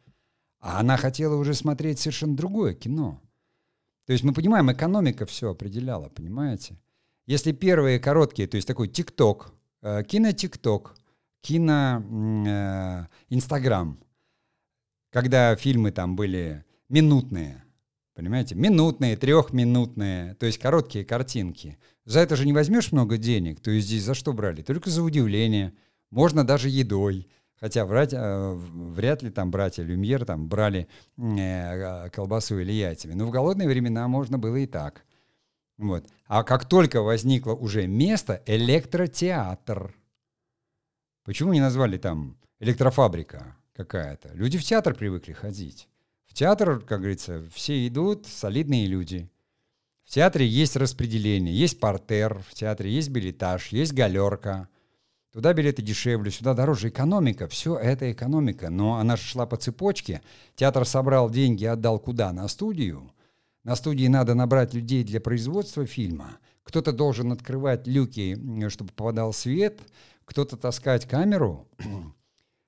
[0.60, 3.21] А она хотела уже смотреть совершенно другое кино.
[4.06, 6.78] То есть мы понимаем, экономика все определяла, понимаете?
[7.26, 10.94] Если первые короткие, то есть такой ТикТок, э, кино-ТикТок,
[11.45, 13.95] кино-Инстаграм, э,
[15.12, 17.63] когда фильмы там были минутные,
[18.15, 21.77] понимаете, минутные, трехминутные, то есть короткие картинки.
[22.05, 24.63] За это же не возьмешь много денег, то есть здесь за что брали?
[24.63, 25.73] Только за удивление,
[26.10, 27.27] можно даже едой.
[27.60, 33.13] Хотя врать, э, вряд ли там братья Люмьер там брали э, колбасу или яйцами.
[33.13, 35.05] Но в голодные времена можно было и так.
[35.77, 36.05] Вот.
[36.27, 39.95] А как только возникло уже место, электротеатр.
[41.25, 44.29] Почему не назвали там электрофабрика какая-то?
[44.33, 45.89] Люди в театр привыкли ходить.
[46.27, 49.27] В театр, как говорится, все идут, солидные люди.
[50.03, 54.69] В театре есть распределение, есть портер, в театре есть билетаж, есть галерка.
[55.33, 56.89] Туда билеты дешевле, сюда дороже.
[56.89, 58.69] Экономика, все это экономика.
[58.69, 60.21] Но она же шла по цепочке.
[60.55, 62.31] Театр собрал деньги, отдал куда?
[62.33, 63.11] На студию.
[63.63, 66.38] На студии надо набрать людей для производства фильма.
[66.63, 68.38] Кто-то должен открывать люки,
[68.69, 69.81] чтобы попадал свет.
[70.25, 71.67] Кто-то таскать камеру.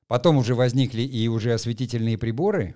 [0.07, 2.75] Потом уже возникли и уже осветительные приборы.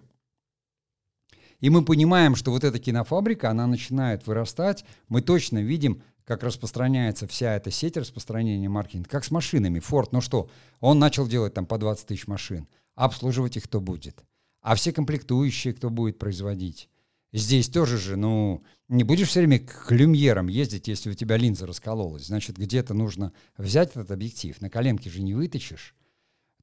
[1.59, 4.83] И мы понимаем, что вот эта кинофабрика, она начинает вырастать.
[5.07, 9.79] Мы точно видим, как распространяется вся эта сеть распространения маркетинга, как с машинами.
[9.79, 12.67] Ford, ну что, он начал делать там по 20 тысяч машин.
[12.95, 14.23] Обслуживать их кто будет?
[14.61, 16.89] А все комплектующие кто будет производить?
[17.33, 21.65] Здесь тоже же, ну, не будешь все время к люмьерам ездить, если у тебя линза
[21.65, 22.25] раскололась.
[22.25, 24.59] Значит, где-то нужно взять этот объектив.
[24.61, 25.95] На коленке же не вытащишь.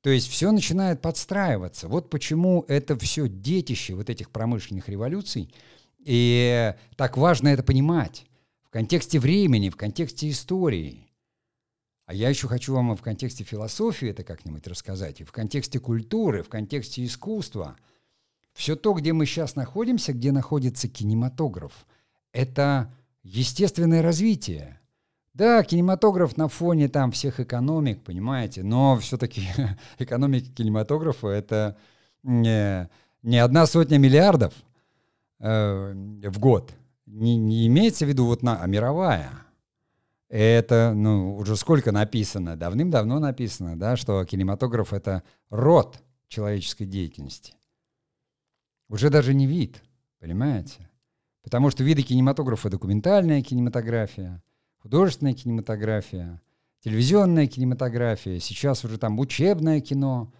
[0.02, 1.88] То есть все начинает подстраиваться.
[1.88, 5.52] Вот почему это все детище вот этих промышленных революций.
[6.04, 8.26] И так важно это понимать
[8.62, 11.08] в контексте времени, в контексте истории.
[12.04, 16.42] А я еще хочу вам в контексте философии это как-нибудь рассказать, и в контексте культуры,
[16.42, 17.76] в контексте искусства.
[18.58, 21.86] Все то, где мы сейчас находимся, где находится кинематограф,
[22.32, 22.92] это
[23.22, 24.80] естественное развитие.
[25.32, 29.42] Да, кинематограф на фоне там всех экономик, понимаете, но все-таки
[30.00, 31.76] экономика кинематографа это
[32.24, 32.90] не,
[33.22, 34.52] не одна сотня миллиардов
[35.38, 35.92] э,
[36.24, 36.72] в год
[37.06, 39.30] не, не имеется в виду вот на, а мировая.
[40.28, 47.54] Это, ну, уже сколько написано, давным-давно написано, да, что кинематограф— это род человеческой деятельности.
[48.88, 49.82] Уже даже не вид,
[50.18, 50.88] понимаете?
[51.42, 54.42] Потому что виды кинематографа— документальная кинематография,
[54.78, 56.40] художественная кинематография,
[56.80, 60.32] телевизионная кинематография, сейчас уже там учебное кино.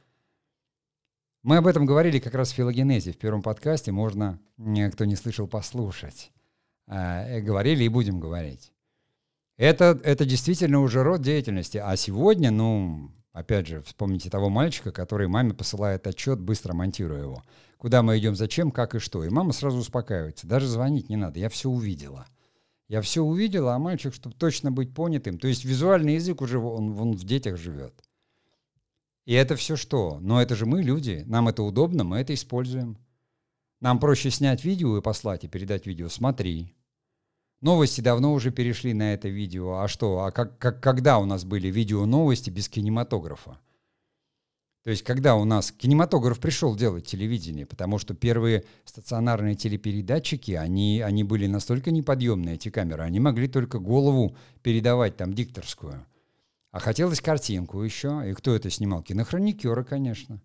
[1.43, 4.41] Мы об этом говорили как раз в филогенезе, в первом подкасте, можно,
[4.93, 6.31] кто не слышал, послушать.
[6.87, 8.73] Э, говорили и будем говорить.
[9.57, 11.79] Это, это действительно уже род деятельности.
[11.79, 17.43] А сегодня, ну, опять же, вспомните того мальчика, который маме посылает отчет, быстро монтируя его.
[17.79, 19.25] Куда мы идем, зачем, как и что.
[19.25, 20.47] И мама сразу успокаивается.
[20.47, 22.27] Даже звонить не надо, я все увидела.
[22.89, 25.39] Я все увидела, а мальчик, чтобы точно быть понятым.
[25.39, 27.95] То есть визуальный язык уже, он, он в детях живет.
[29.27, 30.19] И это все что?
[30.21, 31.23] Но это же мы, люди.
[31.27, 32.97] Нам это удобно, мы это используем.
[33.81, 36.09] Нам проще снять видео и послать, и передать видео.
[36.09, 36.75] Смотри,
[37.61, 39.79] Новости давно уже перешли на это видео.
[39.79, 40.21] А что?
[40.21, 43.59] А как, как, когда у нас были видео новости без кинематографа?
[44.85, 51.03] То есть когда у нас кинематограф пришел делать телевидение, потому что первые стационарные телепередатчики, они,
[51.05, 56.07] они были настолько неподъемные, эти камеры, они могли только голову передавать, там, дикторскую.
[56.71, 58.23] А хотелось картинку еще.
[58.31, 59.03] И кто это снимал?
[59.03, 60.41] Кинохроникеры, конечно.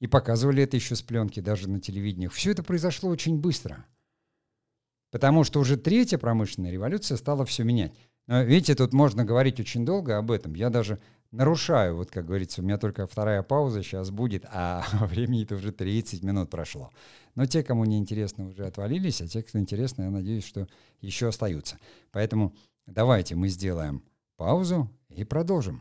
[0.00, 2.26] И показывали это еще с пленки, даже на телевидении.
[2.28, 3.86] Все это произошло очень быстро.
[5.14, 7.92] Потому что уже третья промышленная революция стала все менять.
[8.26, 10.54] Но видите, тут можно говорить очень долго об этом.
[10.54, 10.98] Я даже
[11.30, 16.24] нарушаю, вот как говорится, у меня только вторая пауза сейчас будет, а времени-то уже 30
[16.24, 16.90] минут прошло.
[17.36, 20.66] Но те, кому не интересно, уже отвалились, а те, кто интересно, я надеюсь, что
[21.00, 21.78] еще остаются.
[22.10, 22.52] Поэтому
[22.86, 24.02] давайте мы сделаем
[24.36, 25.80] паузу и продолжим.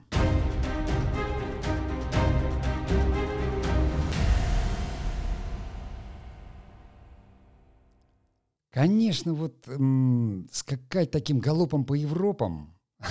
[8.74, 12.74] Конечно, вот м, скакать таким галопом по Европам,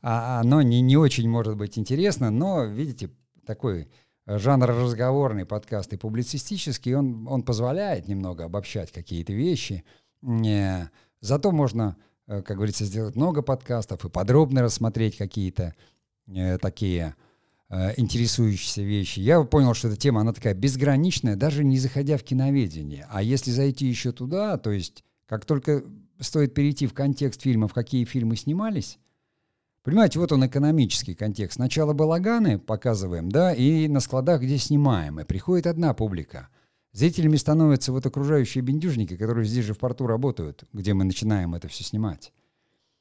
[0.00, 3.10] а, оно не, не очень может быть интересно, но, видите,
[3.44, 3.90] такой
[4.26, 9.84] жанр разговорный подкаст и публицистический, он, он позволяет немного обобщать какие-то вещи.
[10.22, 15.74] Зато можно, э, как говорится, сделать много подкастов и подробно рассмотреть какие-то
[16.26, 17.16] э, такие
[17.70, 19.20] интересующиеся вещи.
[19.20, 23.06] Я понял, что эта тема, она такая безграничная, даже не заходя в киноведение.
[23.10, 25.84] А если зайти еще туда, то есть как только
[26.18, 28.98] стоит перейти в контекст фильмов, какие фильмы снимались,
[29.82, 31.54] Понимаете, вот он экономический контекст.
[31.54, 36.48] Сначала балаганы показываем, да, и на складах, где снимаем, и приходит одна публика.
[36.92, 41.68] Зрителями становятся вот окружающие бендюжники, которые здесь же в порту работают, где мы начинаем это
[41.68, 42.32] все снимать.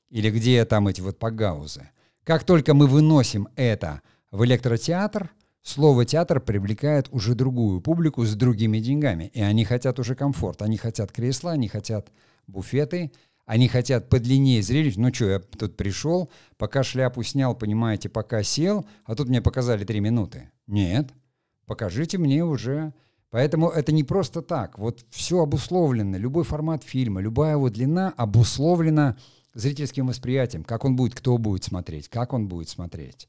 [0.10, 1.90] Или где там эти вот погаузы.
[2.24, 8.80] Как только мы выносим это в электротеатр, слово «театр» привлекает уже другую публику с другими
[8.80, 9.32] деньгами.
[9.34, 10.62] И они хотят уже комфорт.
[10.62, 12.12] Они хотят кресла, они хотят
[12.48, 13.12] буфеты,
[13.46, 14.96] они хотят подлиннее зрелищ.
[14.98, 19.86] Ну что, я тут пришел, пока шляпу снял, понимаете, пока сел, а тут мне показали
[19.86, 20.52] три минуты.
[20.68, 21.10] Нет,
[21.66, 22.94] покажите мне уже.
[23.32, 24.80] Поэтому это не просто так.
[24.80, 26.18] Вот все обусловлено.
[26.18, 29.18] Любой формат фильма, любая его длина обусловлена
[29.54, 30.64] зрительским восприятием.
[30.64, 33.28] Как он будет, кто будет смотреть, как он будет смотреть.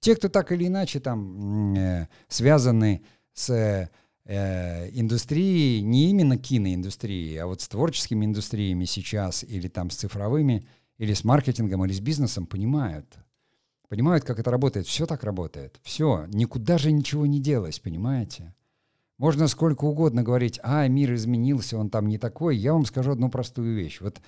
[0.00, 7.46] Те, кто так или иначе там э, связаны с э, индустрии, не именно киноиндустрии, а
[7.46, 10.66] вот с творческими индустриями сейчас, или там с цифровыми,
[10.98, 13.16] или с маркетингом, или с бизнесом, понимают.
[13.88, 14.86] Понимают, как это работает.
[14.86, 15.80] Все так работает.
[15.82, 16.26] Все.
[16.28, 18.54] Никуда же ничего не делось, понимаете?
[19.18, 22.56] Можно сколько угодно говорить, а, мир изменился, он там не такой.
[22.56, 24.20] Я вам скажу одну простую вещь, вот,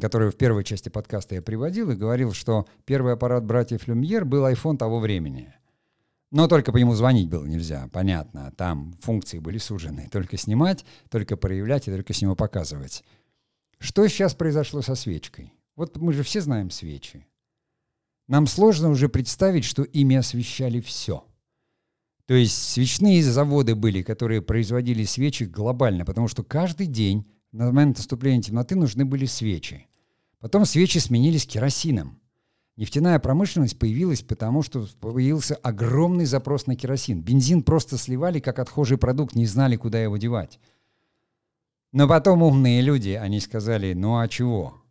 [0.00, 4.46] которую в первой части подкаста я приводил и говорил, что первый аппарат братьев Люмьер был
[4.46, 5.54] iPhone того времени–
[6.34, 8.52] но только по нему звонить было нельзя, понятно.
[8.56, 10.08] Там функции были сужены.
[10.10, 13.04] Только снимать, только проявлять и только с него показывать.
[13.78, 15.52] Что сейчас произошло со свечкой?
[15.76, 17.24] Вот мы же все знаем свечи.
[18.26, 21.24] Нам сложно уже представить, что ими освещали все.
[22.26, 27.98] То есть свечные заводы были, которые производили свечи глобально, потому что каждый день на момент
[27.98, 29.86] наступления темноты нужны были свечи.
[30.40, 32.20] Потом свечи сменились керосином.
[32.76, 37.22] Нефтяная промышленность появилась потому, что появился огромный запрос на керосин.
[37.22, 40.58] Бензин просто сливали как отхожий продукт, не знали, куда его девать.
[41.92, 44.82] Но потом умные люди, они сказали, ну а чего?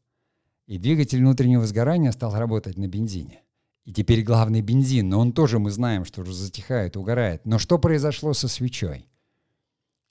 [0.65, 3.42] И двигатель внутреннего сгорания стал работать на бензине.
[3.86, 7.46] И теперь главный бензин, но он тоже, мы знаем, что уже затихает, угорает.
[7.46, 9.08] Но что произошло со свечой?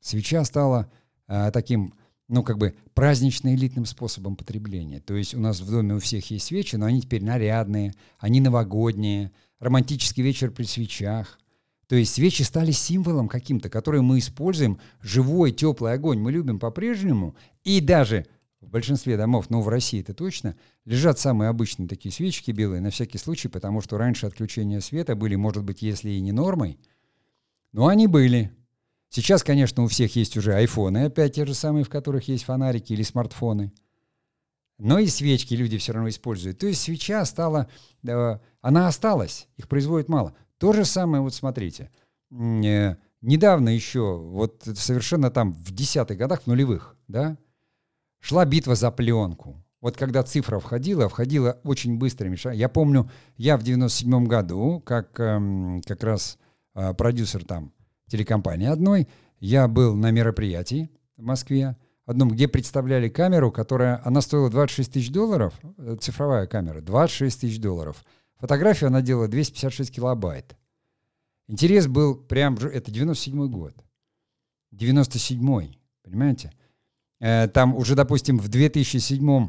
[0.01, 0.91] Свеча стала
[1.27, 1.95] э, таким
[2.29, 5.01] ну, как бы празднично-элитным способом потребления.
[5.01, 8.41] То есть у нас в доме у всех есть свечи, но они теперь нарядные, они
[8.41, 11.39] новогодние, романтический вечер при свечах.
[11.89, 17.37] То есть свечи стали символом каким-то, который мы используем, живой, теплый огонь мы любим по-прежнему,
[17.65, 18.27] и даже
[18.73, 23.19] большинстве домов, но в России это точно, лежат самые обычные такие свечки белые на всякий
[23.19, 26.81] случай, потому что раньше отключения света были, может быть, если и не нормой,
[27.73, 28.51] но они были.
[29.11, 32.95] Сейчас, конечно, у всех есть уже айфоны, опять те же самые, в которых есть фонарики
[32.95, 33.73] или смартфоны.
[34.79, 36.59] Но и свечки люди все равно используют.
[36.59, 37.71] То есть свеча стала,
[38.03, 40.35] она осталась, их производят мало.
[40.57, 41.91] То же самое, вот смотрите,
[42.31, 47.37] э, недавно еще, вот совершенно там в десятых годах, в нулевых, да,
[48.23, 49.63] шла битва за пленку.
[49.81, 52.61] Вот когда цифра входила, входила очень быстрыми шагами.
[52.61, 56.39] Я помню, я в 97 году, как эм, как раз
[56.75, 57.73] э, продюсер там
[58.09, 59.09] телекомпании одной.
[59.41, 65.11] Я был на мероприятии в Москве, одном, где представляли камеру, которая, она стоила 26 тысяч
[65.11, 68.05] долларов, э, цифровая камера, 26 тысяч долларов.
[68.39, 70.57] Фотографию она делала 256 килобайт.
[71.49, 73.75] Интерес был прям, это 97 год.
[74.71, 76.53] 97 понимаете?
[77.23, 79.49] Э, там уже, допустим, в 2007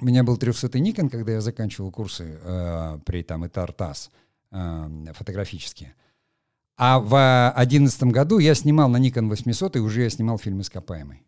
[0.00, 4.10] у меня был 300-й Nikon, когда я заканчивал курсы э, при там и Тартас
[4.50, 5.94] э, фотографические.
[6.78, 11.22] А в 2011 году я снимал на Nikon 800, и уже я снимал фильм «Ископаемый».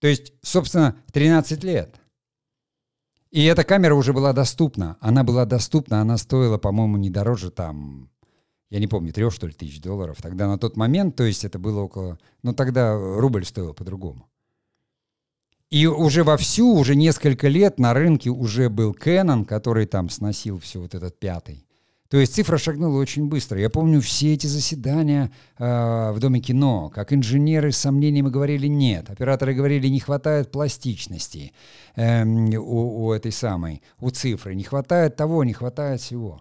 [0.00, 1.96] То есть, собственно, 13 лет.
[3.32, 4.96] И эта камера уже была доступна.
[5.00, 8.08] Она была доступна, она стоила, по-моему, не дороже там,
[8.70, 10.18] я не помню, трех, что ли, тысяч долларов.
[10.20, 12.18] Тогда на тот момент, то есть это было около...
[12.42, 14.28] Ну, тогда рубль стоил по-другому.
[15.70, 20.80] И уже вовсю, уже несколько лет на рынке уже был Canon, который там сносил все
[20.80, 21.66] вот этот пятый.
[22.08, 23.60] То есть цифра шагнула очень быстро.
[23.60, 29.10] Я помню все эти заседания э, в Доме кино, как инженеры с сомнениями говорили «нет»,
[29.10, 31.52] операторы говорили «не хватает пластичности
[31.96, 36.40] э, у, у этой самой, у цифры, не хватает того, не хватает всего».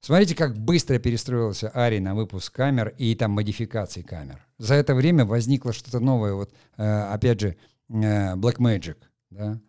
[0.00, 4.46] Смотрите, как быстро перестроился Ари на выпуск камер и там модификации камер.
[4.58, 6.34] За это время возникло что-то новое.
[6.34, 7.56] Вот, э, опять же,
[7.88, 8.96] э, Blackmagic,
[9.30, 9.60] да?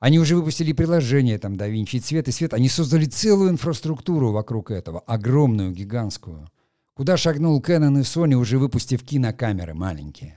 [0.00, 2.52] Они уже выпустили приложение, там, DaVinci Цвет и Свет.
[2.52, 6.46] Они создали целую инфраструктуру вокруг этого, огромную, гигантскую.
[6.92, 10.36] Куда шагнул Canon и Sony, уже выпустив кинокамеры маленькие.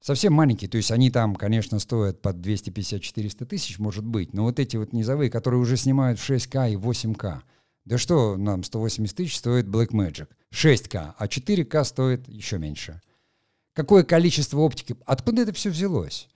[0.00, 4.60] Совсем маленькие, то есть они там, конечно, стоят под 250-400 тысяч, может быть, но вот
[4.60, 7.40] эти вот низовые, которые уже снимают в 6К и 8К,
[7.84, 10.28] да что нам 180 тысяч стоит Blackmagic?
[10.52, 13.00] 6К, а 4К стоит еще меньше.
[13.72, 14.96] Какое количество оптики?
[15.04, 16.28] Откуда это все взялось?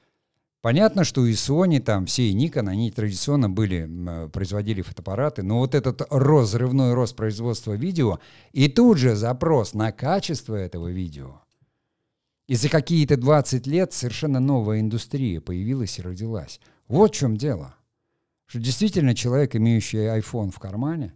[0.61, 3.89] Понятно, что и Sony, там все и Nikon, они традиционно были,
[4.33, 8.19] производили фотоаппараты, но вот этот рост, рост производства видео
[8.53, 11.41] и тут же запрос на качество этого видео–
[12.49, 16.61] и за какие-то 20 лет совершенно новая индустрия появилась и родилась.
[16.89, 17.77] Вот в чем дело.
[18.47, 21.13] Что действительно человек, имеющий iPhone в кармане,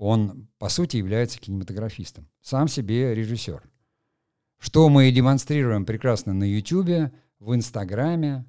[0.00, 2.28] он, по сути, является кинематографистом.
[2.40, 3.62] Сам себе режиссер.
[4.58, 8.44] Что мы и демонстрируем прекрасно на YouTube, в Инстаграме.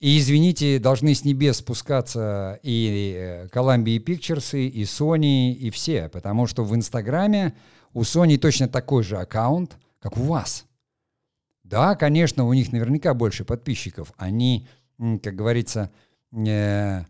[0.00, 6.08] И, извините, должны с небес спускаться и э, Columbia Pictures, и Sony, и все.
[6.08, 7.54] Потому что в Инстаграме
[7.92, 10.64] у Sony точно такой же аккаунт, как у вас–
[11.68, 14.14] да, конечно, у них наверняка больше подписчиков.
[14.16, 14.66] Они,
[15.22, 15.90] как говорится,
[16.32, 17.02] э,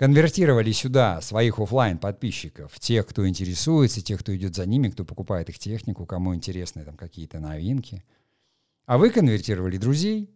[0.00, 5.50] конвертировали сюда своих офлайн подписчиков, тех, кто интересуется, тех, кто идет за ними, кто покупает
[5.50, 8.02] их технику, кому интересны там какие-то новинки.
[8.86, 10.30] А вы конвертировали друзей,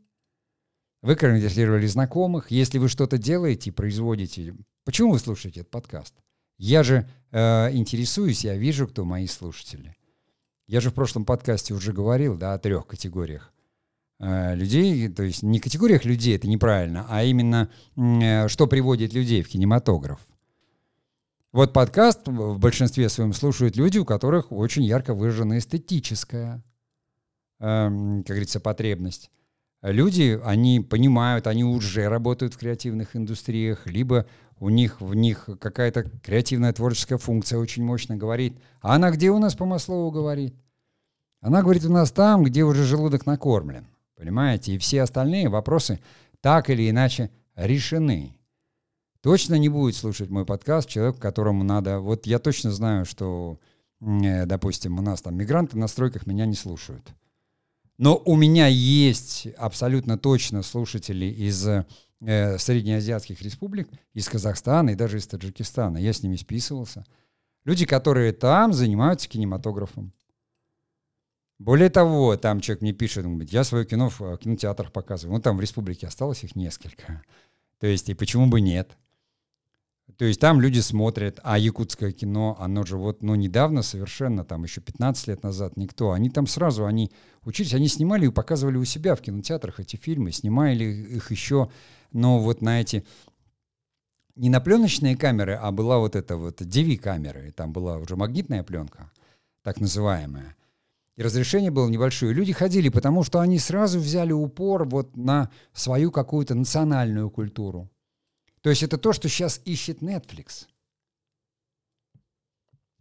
[1.00, 2.50] вы конвертировали знакомых.
[2.50, 4.54] Если вы что-то делаете, производите,
[4.84, 6.14] почему вы слушаете этот подкаст?
[6.58, 9.96] Я же э, интересуюсь, я вижу, кто мои слушатели.
[10.66, 13.53] Я же в прошлом подкасте уже говорил да, о трех категориях
[14.24, 19.48] людей, то есть не категориях людей, это неправильно, а именно э, что приводит людей в
[19.48, 20.18] кинематограф.
[21.52, 26.64] Вот подкаст в большинстве своем слушают люди, у которых очень ярко выражена эстетическая,
[27.60, 29.30] эм, как говорится, потребность.
[29.80, 34.26] Люди, они понимают, они уже работают в креативных индустриях, либо
[34.58, 38.58] у них в них какая-то креативная творческая функция очень мощно говорит.
[38.80, 40.54] А она где у нас по Маслову говорит?
[41.40, 43.86] Она говорит у нас там, где уже желудок накормлен.
[44.16, 44.74] Понимаете?
[44.74, 46.00] И все остальные вопросы
[46.40, 48.36] так или иначе решены.
[49.22, 52.00] Точно не будет слушать мой подкаст человек, которому надо...
[52.00, 53.58] Вот я точно знаю, что,
[54.00, 57.14] э, допустим, у нас там мигранты на стройках меня не слушают.
[57.96, 65.18] Но у меня есть абсолютно точно слушатели из э, среднеазиатских республик, из Казахстана и даже
[65.18, 65.96] из Таджикистана.
[65.98, 67.06] Я с ними списывался.
[67.64, 70.12] Люди, которые там занимаются кинематографом.
[71.58, 75.36] Более того, там человек мне пишет, говорит, я свое кино в э, кинотеатрах показываю.
[75.36, 77.22] Ну, там в республике осталось их несколько.
[77.78, 78.96] То есть, и почему бы нет?
[80.16, 84.62] То есть там люди смотрят, а якутское кино, оно же вот, ну, недавно совершенно, там
[84.62, 87.10] еще 15 лет назад никто, они там сразу, они
[87.42, 91.70] учились, они снимали и показывали у себя в кинотеатрах эти фильмы, снимали их еще,
[92.12, 93.04] но вот на эти,
[94.36, 99.10] не на пленочные камеры, а была вот эта вот DV-камера, там была уже магнитная пленка,
[99.62, 100.54] так называемая.
[101.16, 102.32] И разрешение было небольшое.
[102.32, 107.90] Люди ходили, потому что они сразу взяли упор вот на свою какую-то национальную культуру.
[108.62, 110.66] То есть это то, что сейчас ищет Netflix.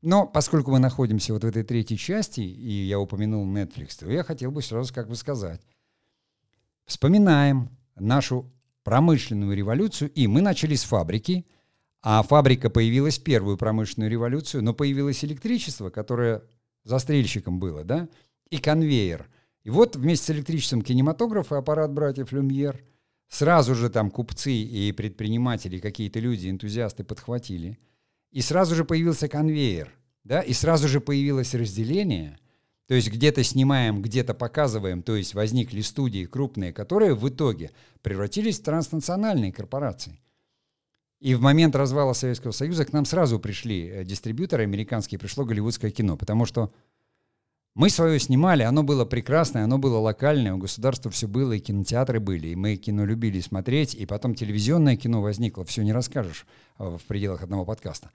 [0.01, 4.23] Но поскольку мы находимся вот в этой третьей части, и я упомянул Netflix, то я
[4.23, 5.61] хотел бы сразу как бы сказать.
[6.85, 8.51] Вспоминаем нашу
[8.83, 11.47] промышленную революцию, и мы начали с фабрики,
[12.01, 16.43] а фабрика появилась в первую промышленную революцию, но появилось электричество, которое
[16.83, 18.09] застрельщиком было, да,
[18.49, 19.29] и конвейер.
[19.63, 22.83] И вот вместе с электричеством кинематограф и аппарат братьев Люмьер
[23.29, 27.79] сразу же там купцы и предприниматели, какие-то люди, энтузиасты подхватили.
[28.31, 32.37] И сразу же появился конвейер, да, и сразу же появилось разделение.
[32.87, 37.71] То есть где-то снимаем, где-то показываем, то есть возникли студии крупные, которые в итоге
[38.01, 40.19] превратились в транснациональные корпорации.
[41.23, 45.89] И в момент развала Советского Союза к нам сразу пришли э, дистрибьюторы американские, пришло голливудское
[45.89, 46.73] кино, потому что
[47.75, 52.19] мы свое снимали, оно было прекрасное, оно было локальное, у государства все было, и кинотеатры
[52.19, 56.45] были, и мы кино любили смотреть, и потом телевизионное кино возникло, все не расскажешь
[56.77, 58.11] э, в пределах одного подкаста.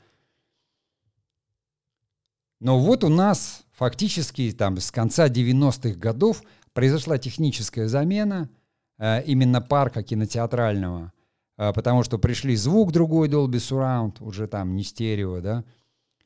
[2.61, 6.42] Но вот у нас фактически там с конца 90-х годов
[6.74, 8.50] произошла техническая замена
[8.98, 11.11] э, именно парка кинотеатрального–
[11.59, 15.64] потому что пришли звук другой Dolby Surround, уже там не стерео, да,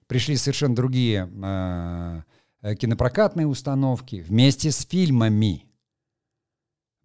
[0.06, 1.26] пришли совершенно другие
[2.62, 5.64] э, кинопрокатные установки вместе с фильмами.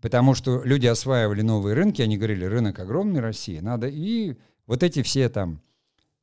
[0.01, 4.35] Потому что люди осваивали новые рынки, они говорили, рынок огромный России, надо и
[4.67, 5.61] вот эти все там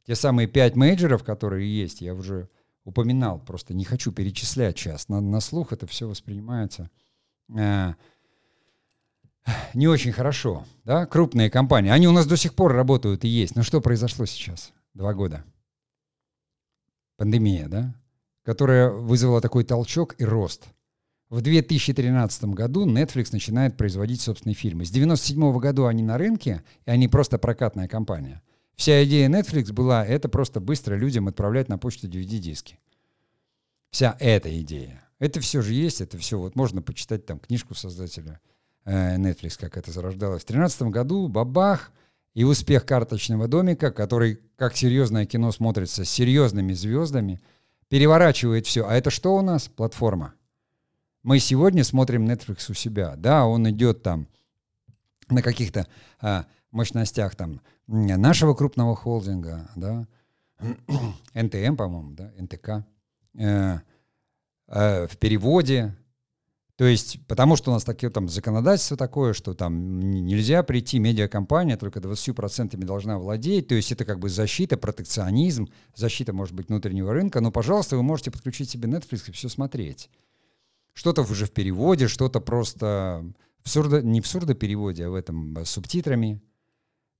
[0.06, 2.50] Те самые пять мейджеров, которые есть, я уже
[2.84, 5.08] упоминал, просто не хочу перечислять сейчас.
[5.08, 6.90] На, на слух это все воспринимается
[7.56, 7.94] э,
[9.74, 10.64] не очень хорошо.
[10.84, 11.06] Да?
[11.06, 13.56] Крупные компании, они у нас до сих пор работают и есть.
[13.56, 14.72] Но что произошло сейчас?
[14.94, 15.44] Два года.
[17.16, 17.94] Пандемия, да?
[18.42, 20.66] Которая вызвала такой толчок и рост.
[21.30, 24.84] В 2013 году Netflix начинает производить собственные фильмы.
[24.84, 28.42] С 1997 года они на рынке, и они просто прокатная компания.
[28.76, 32.78] Вся идея Netflix была это просто быстро людям отправлять на почту DVD-диски.
[33.90, 35.02] Вся эта идея.
[35.18, 38.40] Это все же есть, это все вот можно почитать там книжку создателя
[38.84, 40.42] Netflix, как это зарождалось.
[40.42, 41.90] В 2013 году бабах
[42.34, 47.40] и успех карточного домика, который как серьезное кино смотрится с серьезными звездами,
[47.88, 48.86] переворачивает все.
[48.86, 49.68] А это что у нас?
[49.68, 50.34] Платформа.
[51.22, 53.14] Мы сегодня смотрим Netflix у себя.
[53.16, 54.28] Да, он идет там
[55.28, 55.86] на каких-то
[56.20, 60.06] а, мощностях там нашего крупного холдинга, да,
[61.34, 62.84] НТМ, по-моему, да, НТК,
[63.38, 63.78] э,
[64.68, 65.94] э, в переводе.
[66.76, 71.76] То есть, потому что у нас такие, там законодательство такое, что там нельзя прийти, медиакомпания
[71.76, 77.12] только 20% должна владеть, то есть это как бы защита, протекционизм, защита, может быть, внутреннего
[77.12, 80.10] рынка, но, пожалуйста, вы можете подключить себе Netflix и все смотреть.
[80.94, 83.24] Что-то уже в переводе, что-то просто
[83.62, 86.42] в сурдо, не в сурдопереводе, а в этом с субтитрами.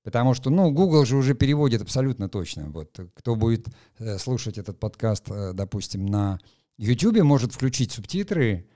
[0.02, 2.70] Потому что, ну, Google же уже переводит абсолютно точно.
[2.70, 6.38] Вот кто будет э, слушать этот подкаст, э, допустим, на
[6.76, 8.68] YouTube, может включить субтитры,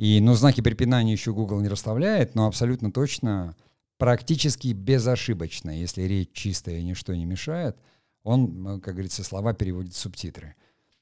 [0.00, 3.54] и, ну, знаки препинания еще Google не расставляет, но абсолютно точно,
[3.98, 7.76] практически безошибочно, если речь чистая и ничто не мешает,
[8.22, 10.54] он, как говорится, слова переводит в субтитры.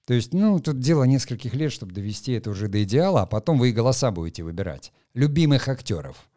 [0.04, 3.60] То есть, ну, тут дело нескольких лет, чтобы довести это уже до идеала, а потом
[3.60, 4.92] вы и голоса будете выбирать.
[5.14, 6.28] Любимых актеров,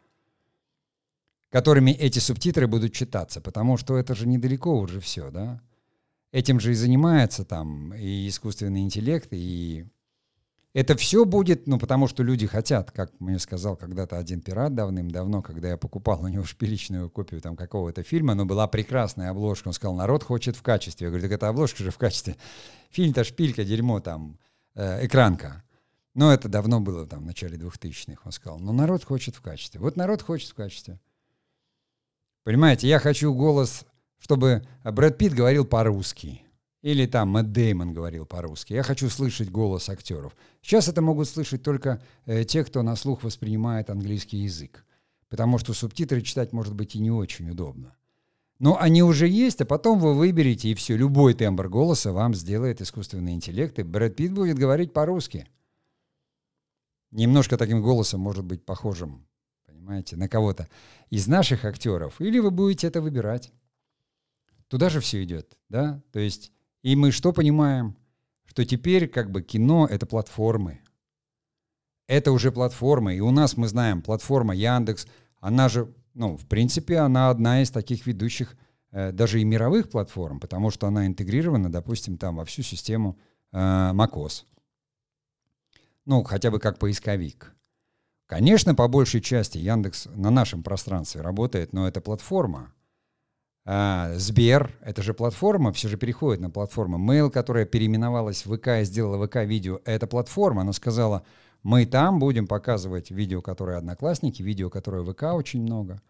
[1.50, 5.60] которыми эти субтитры будут читаться, потому что это же недалеко уже все, да?
[6.30, 9.84] Этим же и занимается там и искусственный интеллект, и
[10.74, 15.42] это все будет, ну, потому что люди хотят, как мне сказал когда-то один пират давным-давно,
[15.42, 19.74] когда я покупал у него шпиличную копию там какого-то фильма, но была прекрасная обложка, он
[19.74, 21.06] сказал, народ хочет в качестве.
[21.06, 22.36] Я говорю, так это обложка же в качестве.
[22.90, 24.38] Фильм-то шпилька, дерьмо там,
[24.74, 25.62] э, экранка.
[26.14, 29.80] Но это давно было там, в начале 2000-х, он сказал, но народ хочет в качестве.
[29.80, 30.98] Вот народ хочет в качестве.
[32.44, 33.84] Понимаете, я хочу голос,
[34.18, 36.41] чтобы Брэд Питт говорил по-русски.
[36.82, 38.72] Или там Мэтт Деймон говорил по-русски.
[38.72, 40.36] Я хочу слышать голос актеров.
[40.60, 44.84] Сейчас это могут слышать только э, те, кто на слух воспринимает английский язык.
[45.28, 47.94] Потому что субтитры читать может быть и не очень удобно.
[48.58, 52.80] Но они уже есть, а потом вы выберете, и все, любой тембр голоса вам сделает
[52.80, 55.48] искусственный интеллект, и Брэд Питт будет говорить по-русски.
[57.10, 59.26] Немножко таким голосом может быть похожим,
[59.66, 60.68] понимаете, на кого-то
[61.10, 63.52] из наших актеров, или вы будете это выбирать.
[64.68, 66.00] Туда же все идет, да?
[66.12, 66.52] То есть
[66.82, 67.96] и мы что понимаем?
[68.44, 70.80] Что теперь как бы кино— это платформы.
[72.06, 73.16] Это уже платформы.
[73.16, 75.06] И у нас, мы знаем, платформа Яндекс,
[75.40, 78.56] она же, ну, в принципе, она одна из таких ведущих
[78.90, 83.18] э, даже и мировых платформ, потому что она интегрирована, допустим, там во всю систему
[83.52, 84.44] э, macOS.
[86.04, 87.54] Ну, хотя бы как поисковик.
[88.26, 92.72] Конечно, по большей части Яндекс на нашем пространстве работает, но это платформа.
[93.64, 96.98] А, Сбер, это же платформа, все же переходит на платформу.
[96.98, 100.62] Mail, которая переименовалась в ВК и сделала ВК-видео, это платформа.
[100.62, 101.24] Она сказала,
[101.62, 106.02] мы там будем показывать видео, которые одноклассники, видео, которые ВК очень много.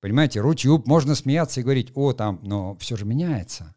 [0.00, 3.74] Понимаете, Рутюб, можно смеяться и говорить, о, там, но все же меняется.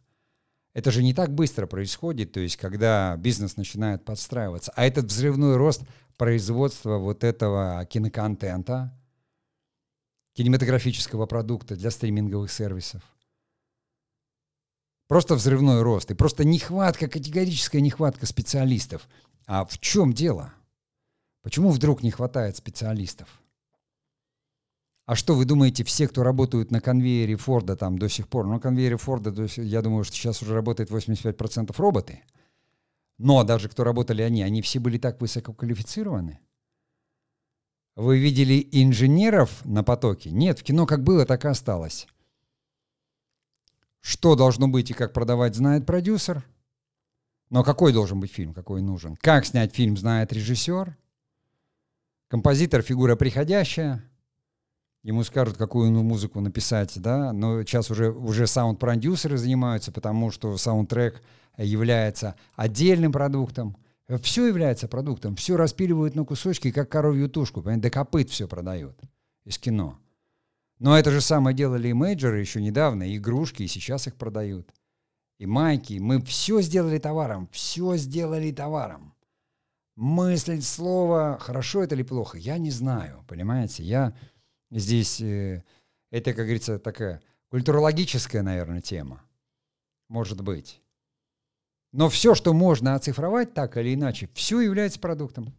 [0.74, 4.74] Это же не так быстро происходит, то есть когда бизнес начинает подстраиваться.
[4.76, 5.84] А этот взрывной рост
[6.18, 8.93] производства вот этого киноконтента,
[10.36, 13.02] кинематографического продукта для стриминговых сервисов.
[15.08, 19.08] Просто взрывной рост и просто нехватка, категорическая нехватка специалистов.
[19.46, 20.54] А в чем дело?
[21.42, 23.30] Почему вдруг не хватает специалистов?
[25.06, 28.54] А что вы думаете, все, кто работают на конвейере Форда там до сих пор, ну,
[28.54, 32.24] на конвейере Форда, я думаю, что сейчас уже работает 85% роботы.
[33.20, 36.40] Но даже кто работали они, они все были так высококвалифицированы.
[37.96, 40.30] Вы видели инженеров на потоке?
[40.32, 42.08] Нет, в кино как было, так и осталось.
[44.02, 46.46] Что должно быть и как продавать, знает продюсер.
[47.50, 49.16] Но какой должен быть фильм, какой нужен?
[49.16, 50.98] Как снять фильм, знает режиссер.
[52.28, 54.04] Композитор— фигура приходящая.
[55.04, 61.22] Ему скажут, какую музыку написать, да, но сейчас уже, уже саунд-продюсеры занимаются, потому что саундтрек
[61.58, 63.78] является отдельным продуктом.
[64.22, 68.99] Все является продуктом, все распиливают на кусочки, как коровью тушку, понимаете, до копыт все продают
[69.45, 69.99] из кино.
[70.80, 74.72] Но это же самое делали и мейджоры еще недавно, и игрушки, и сейчас их продают.
[75.38, 75.99] и майки.
[75.99, 79.14] Мы все сделали товаром, все сделали товаром.
[79.95, 83.84] Мыслить слово, хорошо это или плохо, я не знаю, понимаете?
[83.84, 84.14] Я
[84.72, 85.64] здесь, э,
[86.12, 89.24] это, как говорится, такая культурологическая, наверное, тема.
[90.10, 90.82] Может быть.
[91.96, 95.54] Но все, что можно оцифровать так или иначе, все является продуктом.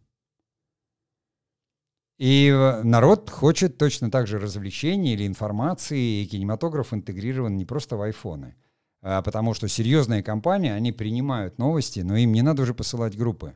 [2.19, 7.97] И э, народ хочет точно так же развлечений или информации, и кинематограф интегрирован не просто
[7.97, 8.55] в айфоны.
[9.01, 13.55] А потому что серьезные компании, они принимают новости, но им не надо уже посылать группы.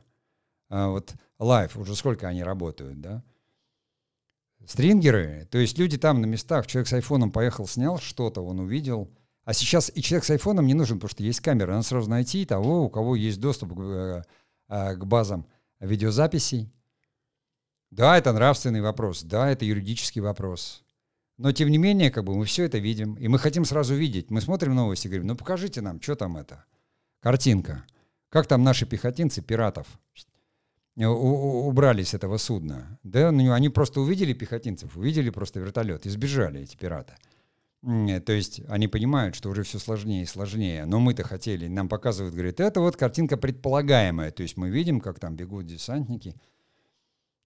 [0.68, 3.22] А вот Life, уже сколько они работают, да?
[4.66, 9.08] Стрингеры, то есть люди там на местах, человек с айфоном поехал, снял что-то, он увидел.
[9.44, 12.44] А сейчас и человек с айфоном не нужен, потому что есть камера, надо сразу найти
[12.44, 14.22] того, у кого есть доступ к, э,
[14.68, 15.46] э, к базам
[15.80, 16.72] видеозаписей,
[17.92, 20.82] да, это нравственный вопрос, да, это юридический вопрос.
[21.36, 24.30] Но тем не менее, как бы мы все это видим, и мы хотим сразу видеть.
[24.30, 26.64] Мы смотрим новости и говорим, ну покажите нам, что там это.
[27.20, 27.84] Картинка.
[28.30, 29.86] Как там наши пехотинцы пиратов
[30.96, 32.98] убрали с этого судна?
[33.02, 37.14] Да, ну, они просто увидели пехотинцев, увидели просто вертолет и сбежали эти пираты.
[37.82, 40.84] То есть они понимают, что уже все сложнее и сложнее.
[40.84, 44.30] Но мы-то хотели, нам показывают, говорят, это вот картинка предполагаемая.
[44.30, 46.36] То есть мы видим, как там бегут десантники–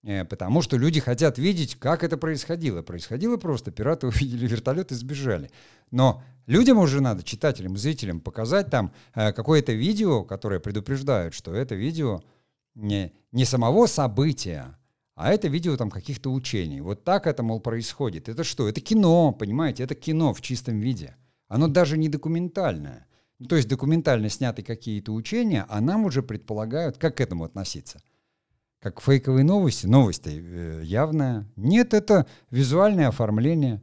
[0.06, 2.82] Э, потому что люди хотят видеть, как это происходило.
[2.82, 5.50] Происходило просто, пираты увидели вертолет и сбежали.
[5.90, 11.74] Но людям уже надо, читателям, зрителям, показать там э, какое-то видео, которое предупреждает, что это
[11.74, 12.22] видео
[12.74, 14.76] не, не самого события,
[15.16, 16.80] а это видео там каких-то учений.
[16.80, 18.28] Вот так это, мол, происходит.
[18.28, 18.68] Это что?
[18.68, 19.82] Это кино, понимаете?
[19.82, 21.16] Это кино в чистом виде.
[21.48, 23.08] Оно даже не документальное.
[23.48, 28.00] То есть документально сняты какие-то учения, а нам уже предполагают, как к этому относиться–
[28.86, 31.44] как фейковые новости, новости э, явная.
[31.56, 33.82] Нет, это визуальное оформление.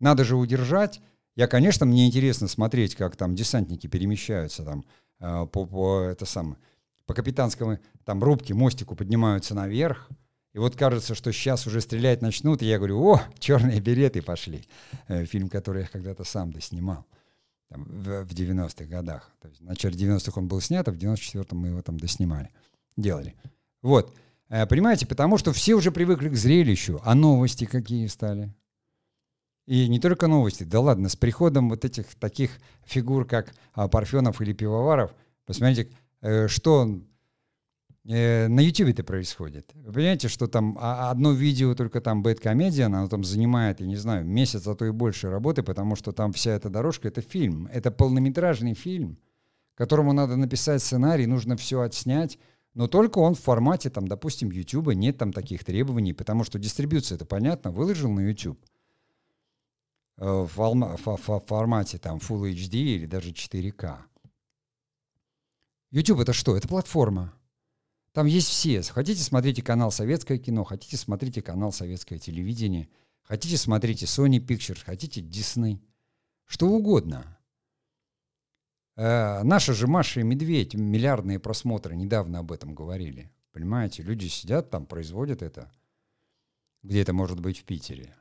[0.00, 1.02] Надо же удержать.
[1.36, 4.84] Я, конечно, мне интересно смотреть, как там десантники перемещаются там
[5.20, 6.56] э, по, по, это самое,
[7.04, 10.08] по капитанскому там рубке, мостику поднимаются наверх.
[10.52, 14.64] И вот кажется, что сейчас уже стрелять начнут, и я говорю, о, черные береты пошли.
[15.08, 17.06] Э, фильм, который я когда-то сам доснимал
[17.68, 19.30] там, в, в 90-х годах.
[19.40, 22.50] То есть в начале 90-х он был снят, а в 94-м мы его там доснимали,
[22.96, 23.34] делали.
[23.80, 24.14] Вот.
[24.50, 28.54] Э, понимаете, потому что все уже привыкли к зрелищу, а новости какие стали?
[29.66, 34.40] И не только новости, да ладно, с приходом вот этих таких фигур, как а, Парфенов
[34.42, 35.14] или Пивоваров,
[35.46, 35.88] посмотрите,
[36.20, 37.00] э, что
[38.04, 39.70] э, на YouTube-то происходит.
[39.74, 43.96] Вы понимаете, что там а, одно видео, только там Bad оно там занимает, я не
[43.96, 47.68] знаю, месяц, а то и больше работы, потому что там вся эта дорожка— это фильм,
[47.72, 49.18] это полнометражный фильм,
[49.74, 52.38] которому надо написать сценарий, нужно все отснять,
[52.74, 57.16] но только он в формате, там, допустим, YouTube, нет там таких требований, потому что дистрибьюция,
[57.16, 58.58] это понятно, выложил на YouTube
[60.16, 63.98] э, в, формате там Full HD или даже 4К.
[65.90, 66.56] YouTube это что?
[66.56, 67.34] Это платформа.
[68.12, 68.82] Там есть все.
[68.82, 72.88] Хотите, смотрите канал «Советское кино», хотите, смотрите канал «Советское телевидение»,
[73.22, 75.78] хотите, смотрите Sony Pictures, хотите Disney.
[76.44, 77.38] Что угодно.
[78.96, 83.32] Э, наша же Маша и Медведь, миллиардные просмотры, недавно об этом говорили.
[83.52, 85.72] Понимаете, люди сидят там, производят это.
[86.82, 88.14] Где это может быть в Питере.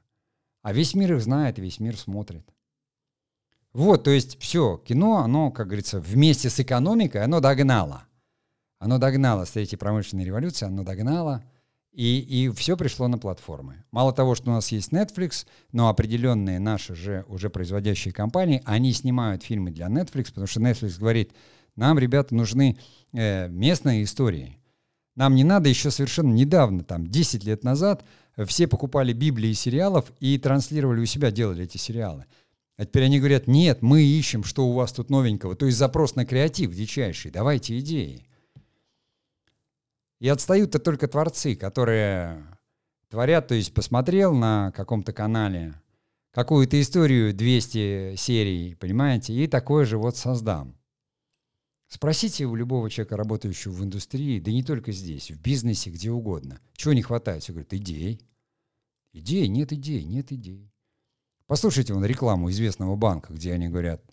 [0.61, 2.47] А весь мир их знает, весь мир смотрит.
[3.73, 8.05] Вот, то есть все, кино, оно, как говорится, вместе с экономикой, оно догнало.
[8.81, 11.41] Оно догнало с третьей промышленной революции, оно догнало–
[11.93, 13.83] и, и все пришло на платформы.
[13.91, 18.93] Мало того, что у нас есть Netflix, но определенные наши же уже производящие компании, они
[18.93, 21.33] снимают фильмы для Netflix, потому что Netflix говорит,
[21.75, 22.77] нам, ребята, нужны
[23.11, 24.57] э, местные истории.
[25.15, 28.05] Нам не надо еще совершенно недавно, там, 10 лет назад,
[28.45, 32.25] все покупали Библии сериалов и транслировали у себя, делали эти сериалы.
[32.77, 35.55] А теперь они говорят, нет, мы ищем, что у вас тут новенького.
[35.57, 38.25] То есть запрос на креатив дичайший, давайте идеи.
[40.21, 42.45] И отстают-то только творцы, которые
[43.09, 45.81] творят, то есть посмотрел на каком-то канале
[46.29, 50.77] какую-то историю 200 серий, понимаете, и такое же вот создам.
[51.87, 56.61] Спросите у любого человека, работающего в индустрии, да не только здесь, в бизнесе, где угодно,
[56.73, 57.41] чего не хватает.
[57.41, 58.21] Все говорят, идей.
[59.13, 60.71] Идей, нет идей, нет идей.
[61.47, 64.03] Послушайте вон рекламу известного банка, где они говорят,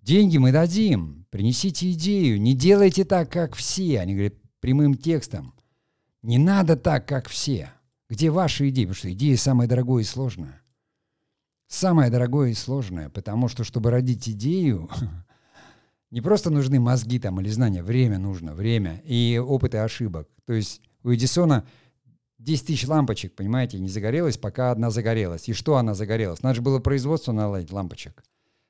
[0.00, 3.98] деньги мы дадим, принесите идею, не делайте так, как все.
[3.98, 5.54] Они говорят, прямым текстом.
[6.22, 7.70] Не надо так, как все.
[8.08, 8.84] Где ваши идеи?
[8.84, 10.62] Потому что идея самое дорогое и сложное.
[11.66, 14.88] Самое дорогое и сложное, потому что, чтобы родить идею,
[16.10, 20.28] не просто нужны мозги там или знания, время нужно, время и опыт и ошибок.
[20.46, 21.66] То есть у Эдисона
[22.38, 25.48] 10 тысяч лампочек, понимаете, не загорелась, пока одна загорелась.
[25.48, 26.42] И что она загорелась?
[26.42, 28.24] Надо же было производство наладить лампочек.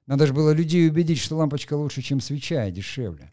[0.06, 3.30] Надо же было людей убедить, что лампочка лучше, чем свеча, и дешевле.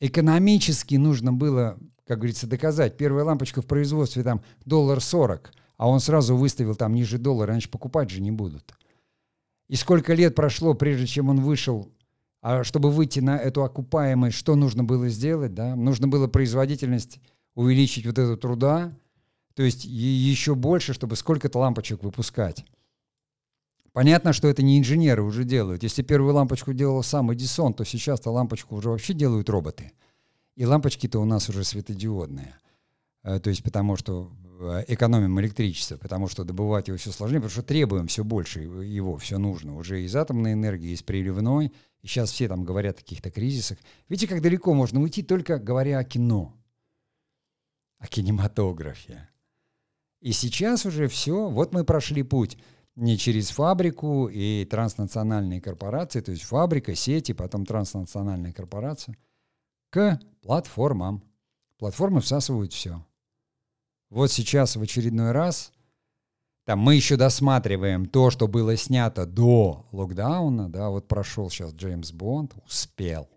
[0.00, 2.96] Экономически нужно было, как говорится, доказать.
[2.96, 7.68] Первая лампочка в производстве там доллар сорок, а он сразу выставил там ниже доллара, иначе
[7.68, 8.74] покупать же не будут.
[9.68, 11.92] И сколько лет прошло, прежде чем он вышел,
[12.42, 15.76] а чтобы выйти на эту окупаемость, что нужно было сделать, да?
[15.76, 17.20] Нужно было производительность
[17.54, 18.96] увеличить вот эту труда,
[19.54, 22.64] то есть еще больше, чтобы сколько-то лампочек выпускать.
[23.92, 25.82] Понятно, что это не инженеры уже делают.
[25.82, 29.92] Если первую лампочку делал сам Эдисон, то сейчас-то лампочку уже вообще делают роботы.
[30.54, 32.54] И лампочки-то у нас уже светодиодные.
[33.22, 34.30] Э, то есть потому что
[34.60, 39.16] э, экономим электричество, потому что добывать его все сложнее, потому что требуем все больше его,
[39.16, 39.76] все нужно.
[39.76, 41.72] Уже из атомной энергии, из приливной.
[42.02, 43.78] И сейчас все там говорят о каких-то кризисах.
[44.08, 46.54] Видите, как далеко можно уйти, только говоря о кино,
[47.98, 49.28] о кинематографе.
[50.20, 52.56] И сейчас уже все, вот мы прошли путь
[52.96, 59.16] не через фабрику и транснациональные корпорации, то есть фабрика, сети, потом транснациональная корпорация,
[59.90, 61.22] к платформам.
[61.78, 63.04] Платформы всасывают все.
[64.10, 65.72] Вот сейчас в очередной раз
[66.64, 72.12] там мы еще досматриваем то, что было снято до локдауна, да, вот прошел сейчас Джеймс
[72.12, 73.30] Бонд, успел.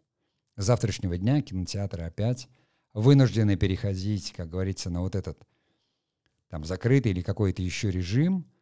[0.55, 2.47] С завтрашнего дня кинотеатры опять
[2.93, 5.39] вынуждены переходить, как говорится, на вот этот
[6.49, 8.45] там закрытый или какой-то еще режим–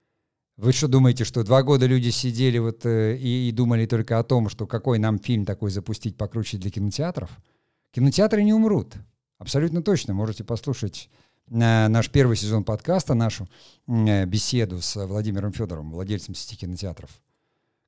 [0.57, 4.23] вы что думаете, что два года люди сидели вот э, и, и думали только о
[4.23, 7.29] том, что какой нам фильм такой запустить покруче для кинотеатров?
[7.91, 8.95] Кинотеатры не умрут.
[9.37, 10.13] Абсолютно точно.
[10.13, 11.09] Можете послушать
[11.49, 13.49] э, наш первый сезон подкаста, нашу
[13.87, 17.09] э, беседу с Владимиром Федоровым, владельцем сети кинотеатров.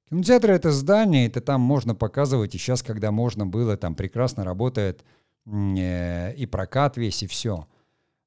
[0.10, 5.04] Кинотеатры— это здание, это там можно показывать, и сейчас, когда можно было, там прекрасно работает
[5.46, 7.68] э, и прокат весь, и все.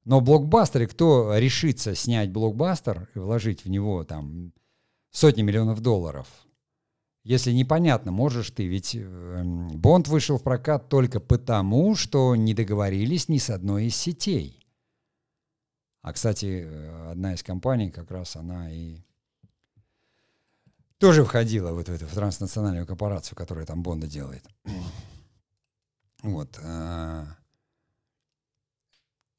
[0.07, 4.53] Но блокбастеры, кто решится снять блокбастер и вложить в него там
[5.11, 6.27] сотни миллионов долларов,
[7.25, 13.27] если непонятно, можешь ты, ведь э, Бонд вышел в прокат только потому, что не договорились
[13.27, 14.65] ни с одной из сетей.
[16.03, 19.01] А, кстати, э, одна из компаний, как раз она и
[20.99, 24.47] тоже входила вот в эту в транснациональную корпорацию, которая там Бонда делает.
[26.23, 26.57] Вот.
[26.63, 27.25] Э,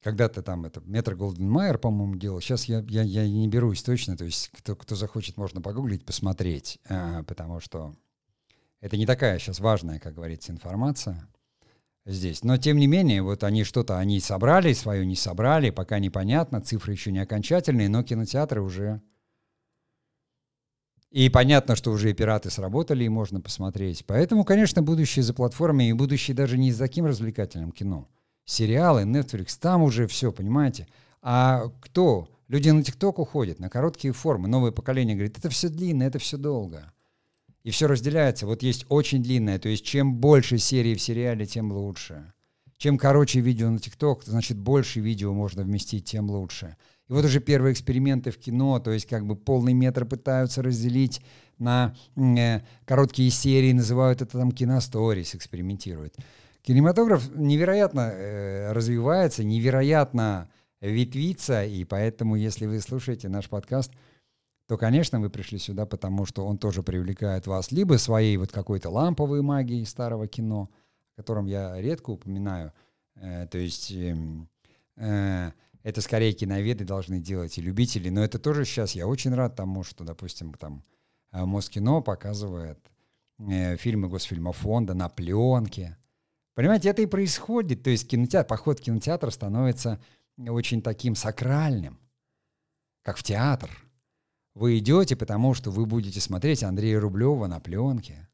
[0.01, 2.39] когда-то там это Метро Голден Майер, по-моему, делал.
[2.41, 4.15] Сейчас я, я, я не берусь точно.
[4.15, 6.79] То есть кто, кто захочет, можно погуглить, посмотреть.
[6.87, 7.93] А, потому что
[8.79, 11.27] это не такая сейчас важная, как говорится, информация
[12.05, 12.43] здесь.
[12.43, 16.93] Но тем не менее, вот они что-то, они собрали, свою не собрали, пока непонятно, цифры
[16.93, 19.01] еще не окончательные, но кинотеатры уже...
[21.11, 24.05] И понятно, что уже и пираты сработали, и можно посмотреть.
[24.05, 28.07] Поэтому, конечно, будущее за платформой, и будущее даже не за таким развлекательным кино–
[28.49, 30.87] сериалы, Netflix, там уже все, понимаете?
[31.21, 32.29] А кто?
[32.47, 34.47] Люди на ТикТок уходят, на короткие формы.
[34.47, 36.91] Новое поколение говорит, это все длинно, это все долго.
[37.63, 38.47] И все разделяется.
[38.47, 42.33] Вот есть очень длинное, то есть чем больше серий в сериале, тем лучше.
[42.77, 46.75] Чем короче видео на ТикТок, значит больше видео можно вместить, тем лучше.
[47.07, 51.21] И вот уже первые эксперименты в кино, то есть как бы полный метр пытаются разделить
[51.59, 56.15] на э, короткие серии, называют это там киносторис, экспериментируют.
[56.61, 60.49] Кинематограф невероятно э, развивается, невероятно
[60.81, 63.91] ветвится, и поэтому, если вы слушаете наш подкаст,
[64.67, 68.89] то, конечно, вы пришли сюда, потому что он тоже привлекает вас либо своей вот какой-то
[68.89, 70.69] ламповой магией старого кино,
[71.15, 72.71] о котором я редко упоминаю,
[73.15, 74.15] э, то есть э,
[74.97, 75.51] э,
[75.81, 79.83] это скорее киноведы должны делать и любители, но это тоже сейчас я очень рад тому,
[79.83, 80.83] что, допустим, там
[81.31, 82.79] э, Москино показывает
[83.39, 85.97] э, фильмы Госфильмофонда на пленке,
[86.59, 87.83] Понимаете, это и происходит.
[87.83, 89.97] То есть кинотеатр, поход в кинотеатр становится
[90.37, 91.97] очень таким сакральным,
[93.01, 93.69] как в театр.
[94.55, 98.27] Вы идете, потому что вы будете смотреть Андрея Рублева на пленке.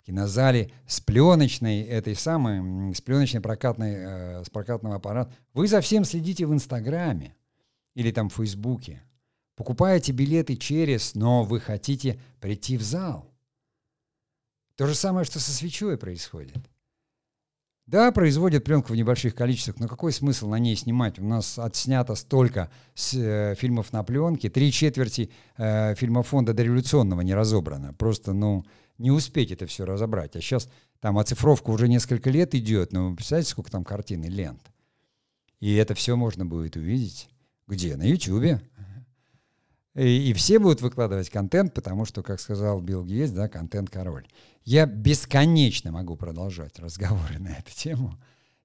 [0.00, 5.32] В кинозале с пленочной, этой самой, с пленочной прокатной, э, с прокатного аппарата.
[5.54, 7.34] Вы за всем следите в Инстаграме
[7.94, 9.02] или там в Фейсбуке.
[9.56, 13.32] Покупаете билеты через, но вы хотите прийти в зал.
[14.76, 16.58] То же самое, что со свечой происходит.
[17.90, 21.18] Да, производят пленку в небольших количествах, но какой смысл на ней снимать?
[21.18, 27.34] У нас отснято столько с, э, фильмов на пленке, три четверти э, фильмофонда дореволюционного не
[27.34, 27.92] разобрано.
[27.94, 28.64] Просто, ну,
[28.98, 30.36] не успеть это все разобрать.
[30.36, 30.68] А сейчас
[31.00, 34.70] там оцифровка уже несколько лет идет, но представляете, сколько там картин и лент.
[35.58, 37.28] И это все можно будет увидеть.
[37.66, 37.96] Где?
[37.96, 38.60] На Ютьюбе.
[39.96, 44.26] И, и все будут выкладывать контент, потому что, как сказал Билл Гейтс, да, контент король.
[44.64, 48.14] Я бесконечно могу продолжать разговоры на эту тему.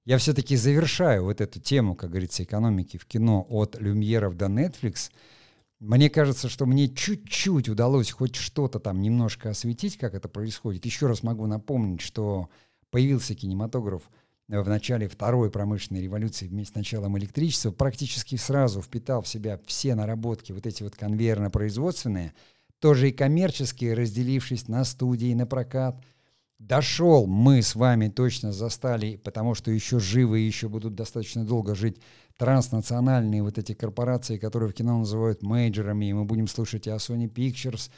[0.04, 5.10] Я все-таки завершаю вот эту тему, как говорится, экономики в кино от люмьеров до Netflix
[5.80, 10.86] Мне кажется, что мне чуть-чуть удалось хоть что-то там немножко осветить, как это происходит.
[10.86, 12.48] Еще раз могу напомнить, что
[12.90, 14.02] появился кинематограф
[14.48, 19.94] в начале второй промышленной революции вместе с началом электричества, практически сразу впитал в себя все
[19.94, 22.32] наработки, вот эти вот конвейерно-производственные,
[22.78, 26.00] тоже и коммерческие, разделившись на студии, на прокат.
[26.58, 31.74] Дошел, мы с вами точно застали, потому что еще живы и еще будут достаточно долго
[31.74, 32.00] жить
[32.38, 36.96] транснациональные вот эти корпорации, которые в кино называют мейджерами, и мы будем слушать и о
[36.96, 37.90] Sony Pictures,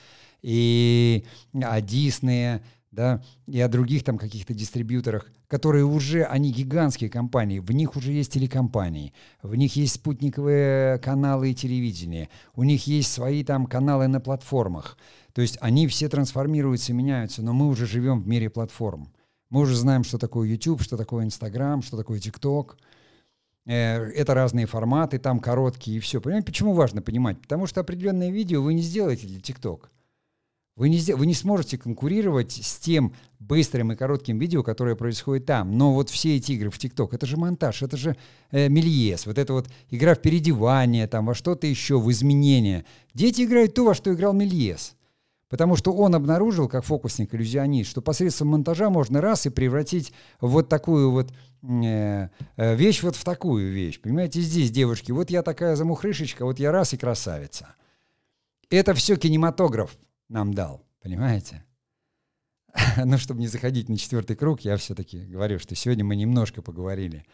[0.43, 7.59] и о Disney, да, и о других там каких-то дистрибьюторах, которые уже, они гигантские компании,
[7.59, 13.11] в них уже есть телекомпании, в них есть спутниковые каналы и телевидение, у них есть
[13.11, 14.99] свои там каналы на платформах.
[15.33, 19.13] То есть они все трансформируются, меняются, но мы уже живем в мире платформ.
[19.51, 22.73] Мы уже знаем, что такое YouTube, что такое Instagram, что такое TikTok.
[23.65, 26.21] Э, это разные форматы, там короткие и все.
[26.21, 27.41] Понимаете, почему важно понимать?
[27.41, 29.87] Потому что определенное видео вы не сделаете для TikTok.
[30.79, 35.76] Вы не, вы не сможете конкурировать с тем быстрым и коротким видео, которое происходит там.
[35.76, 38.16] Но вот все эти игры в ТикТок, это же монтаж, это же
[38.53, 42.85] э, мельес, вот это вот игра в переодевание, там, во что-то еще, в изменения.
[43.12, 44.95] Дети играют то, во что играл мельес.
[45.49, 51.11] Потому что он обнаружил, как фокусник-иллюзионист, что посредством монтажа можно раз и превратить вот такую
[51.11, 54.01] вот э, э, вещь вот в такую вещь.
[54.01, 57.74] Понимаете, здесь девушки, вот я такая замухрышечка, вот я раз и красавица.
[58.70, 59.99] Это все кинематограф
[60.29, 61.64] нам дал, понимаете?
[63.05, 67.24] Но чтобы не заходить на четвертый круг, я все-таки говорю, что сегодня мы немножко поговорили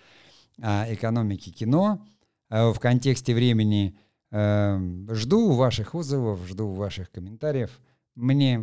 [0.63, 2.07] о экономике кино
[2.51, 3.99] э, в контексте времени.
[4.31, 7.81] Эм, жду ваших отзывов, жду ваших комментариев.
[8.15, 8.57] Мне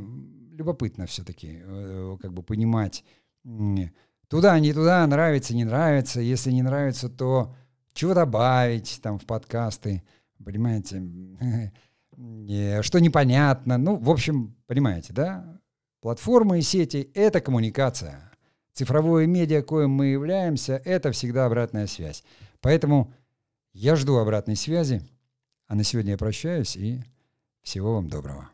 [0.51, 3.03] любопытно все-таки э, как бы понимать,
[4.27, 6.21] туда, не туда, нравится, не нравится.
[6.21, 7.53] Если не нравится, то
[7.93, 10.03] чего добавить там в подкасты,
[10.43, 11.01] понимаете?
[12.16, 13.78] что непонятно.
[13.78, 15.59] Ну, в общем, понимаете, да?
[16.01, 18.32] Платформы и сети— это коммуникация.
[18.74, 22.24] Цифровое медиа, коим мы являемся, это всегда обратная связь.
[22.62, 23.14] Поэтому
[23.74, 25.01] я жду обратной связи.
[25.68, 27.01] А на сегодня я прощаюсь и
[27.62, 28.49] всего вам доброго.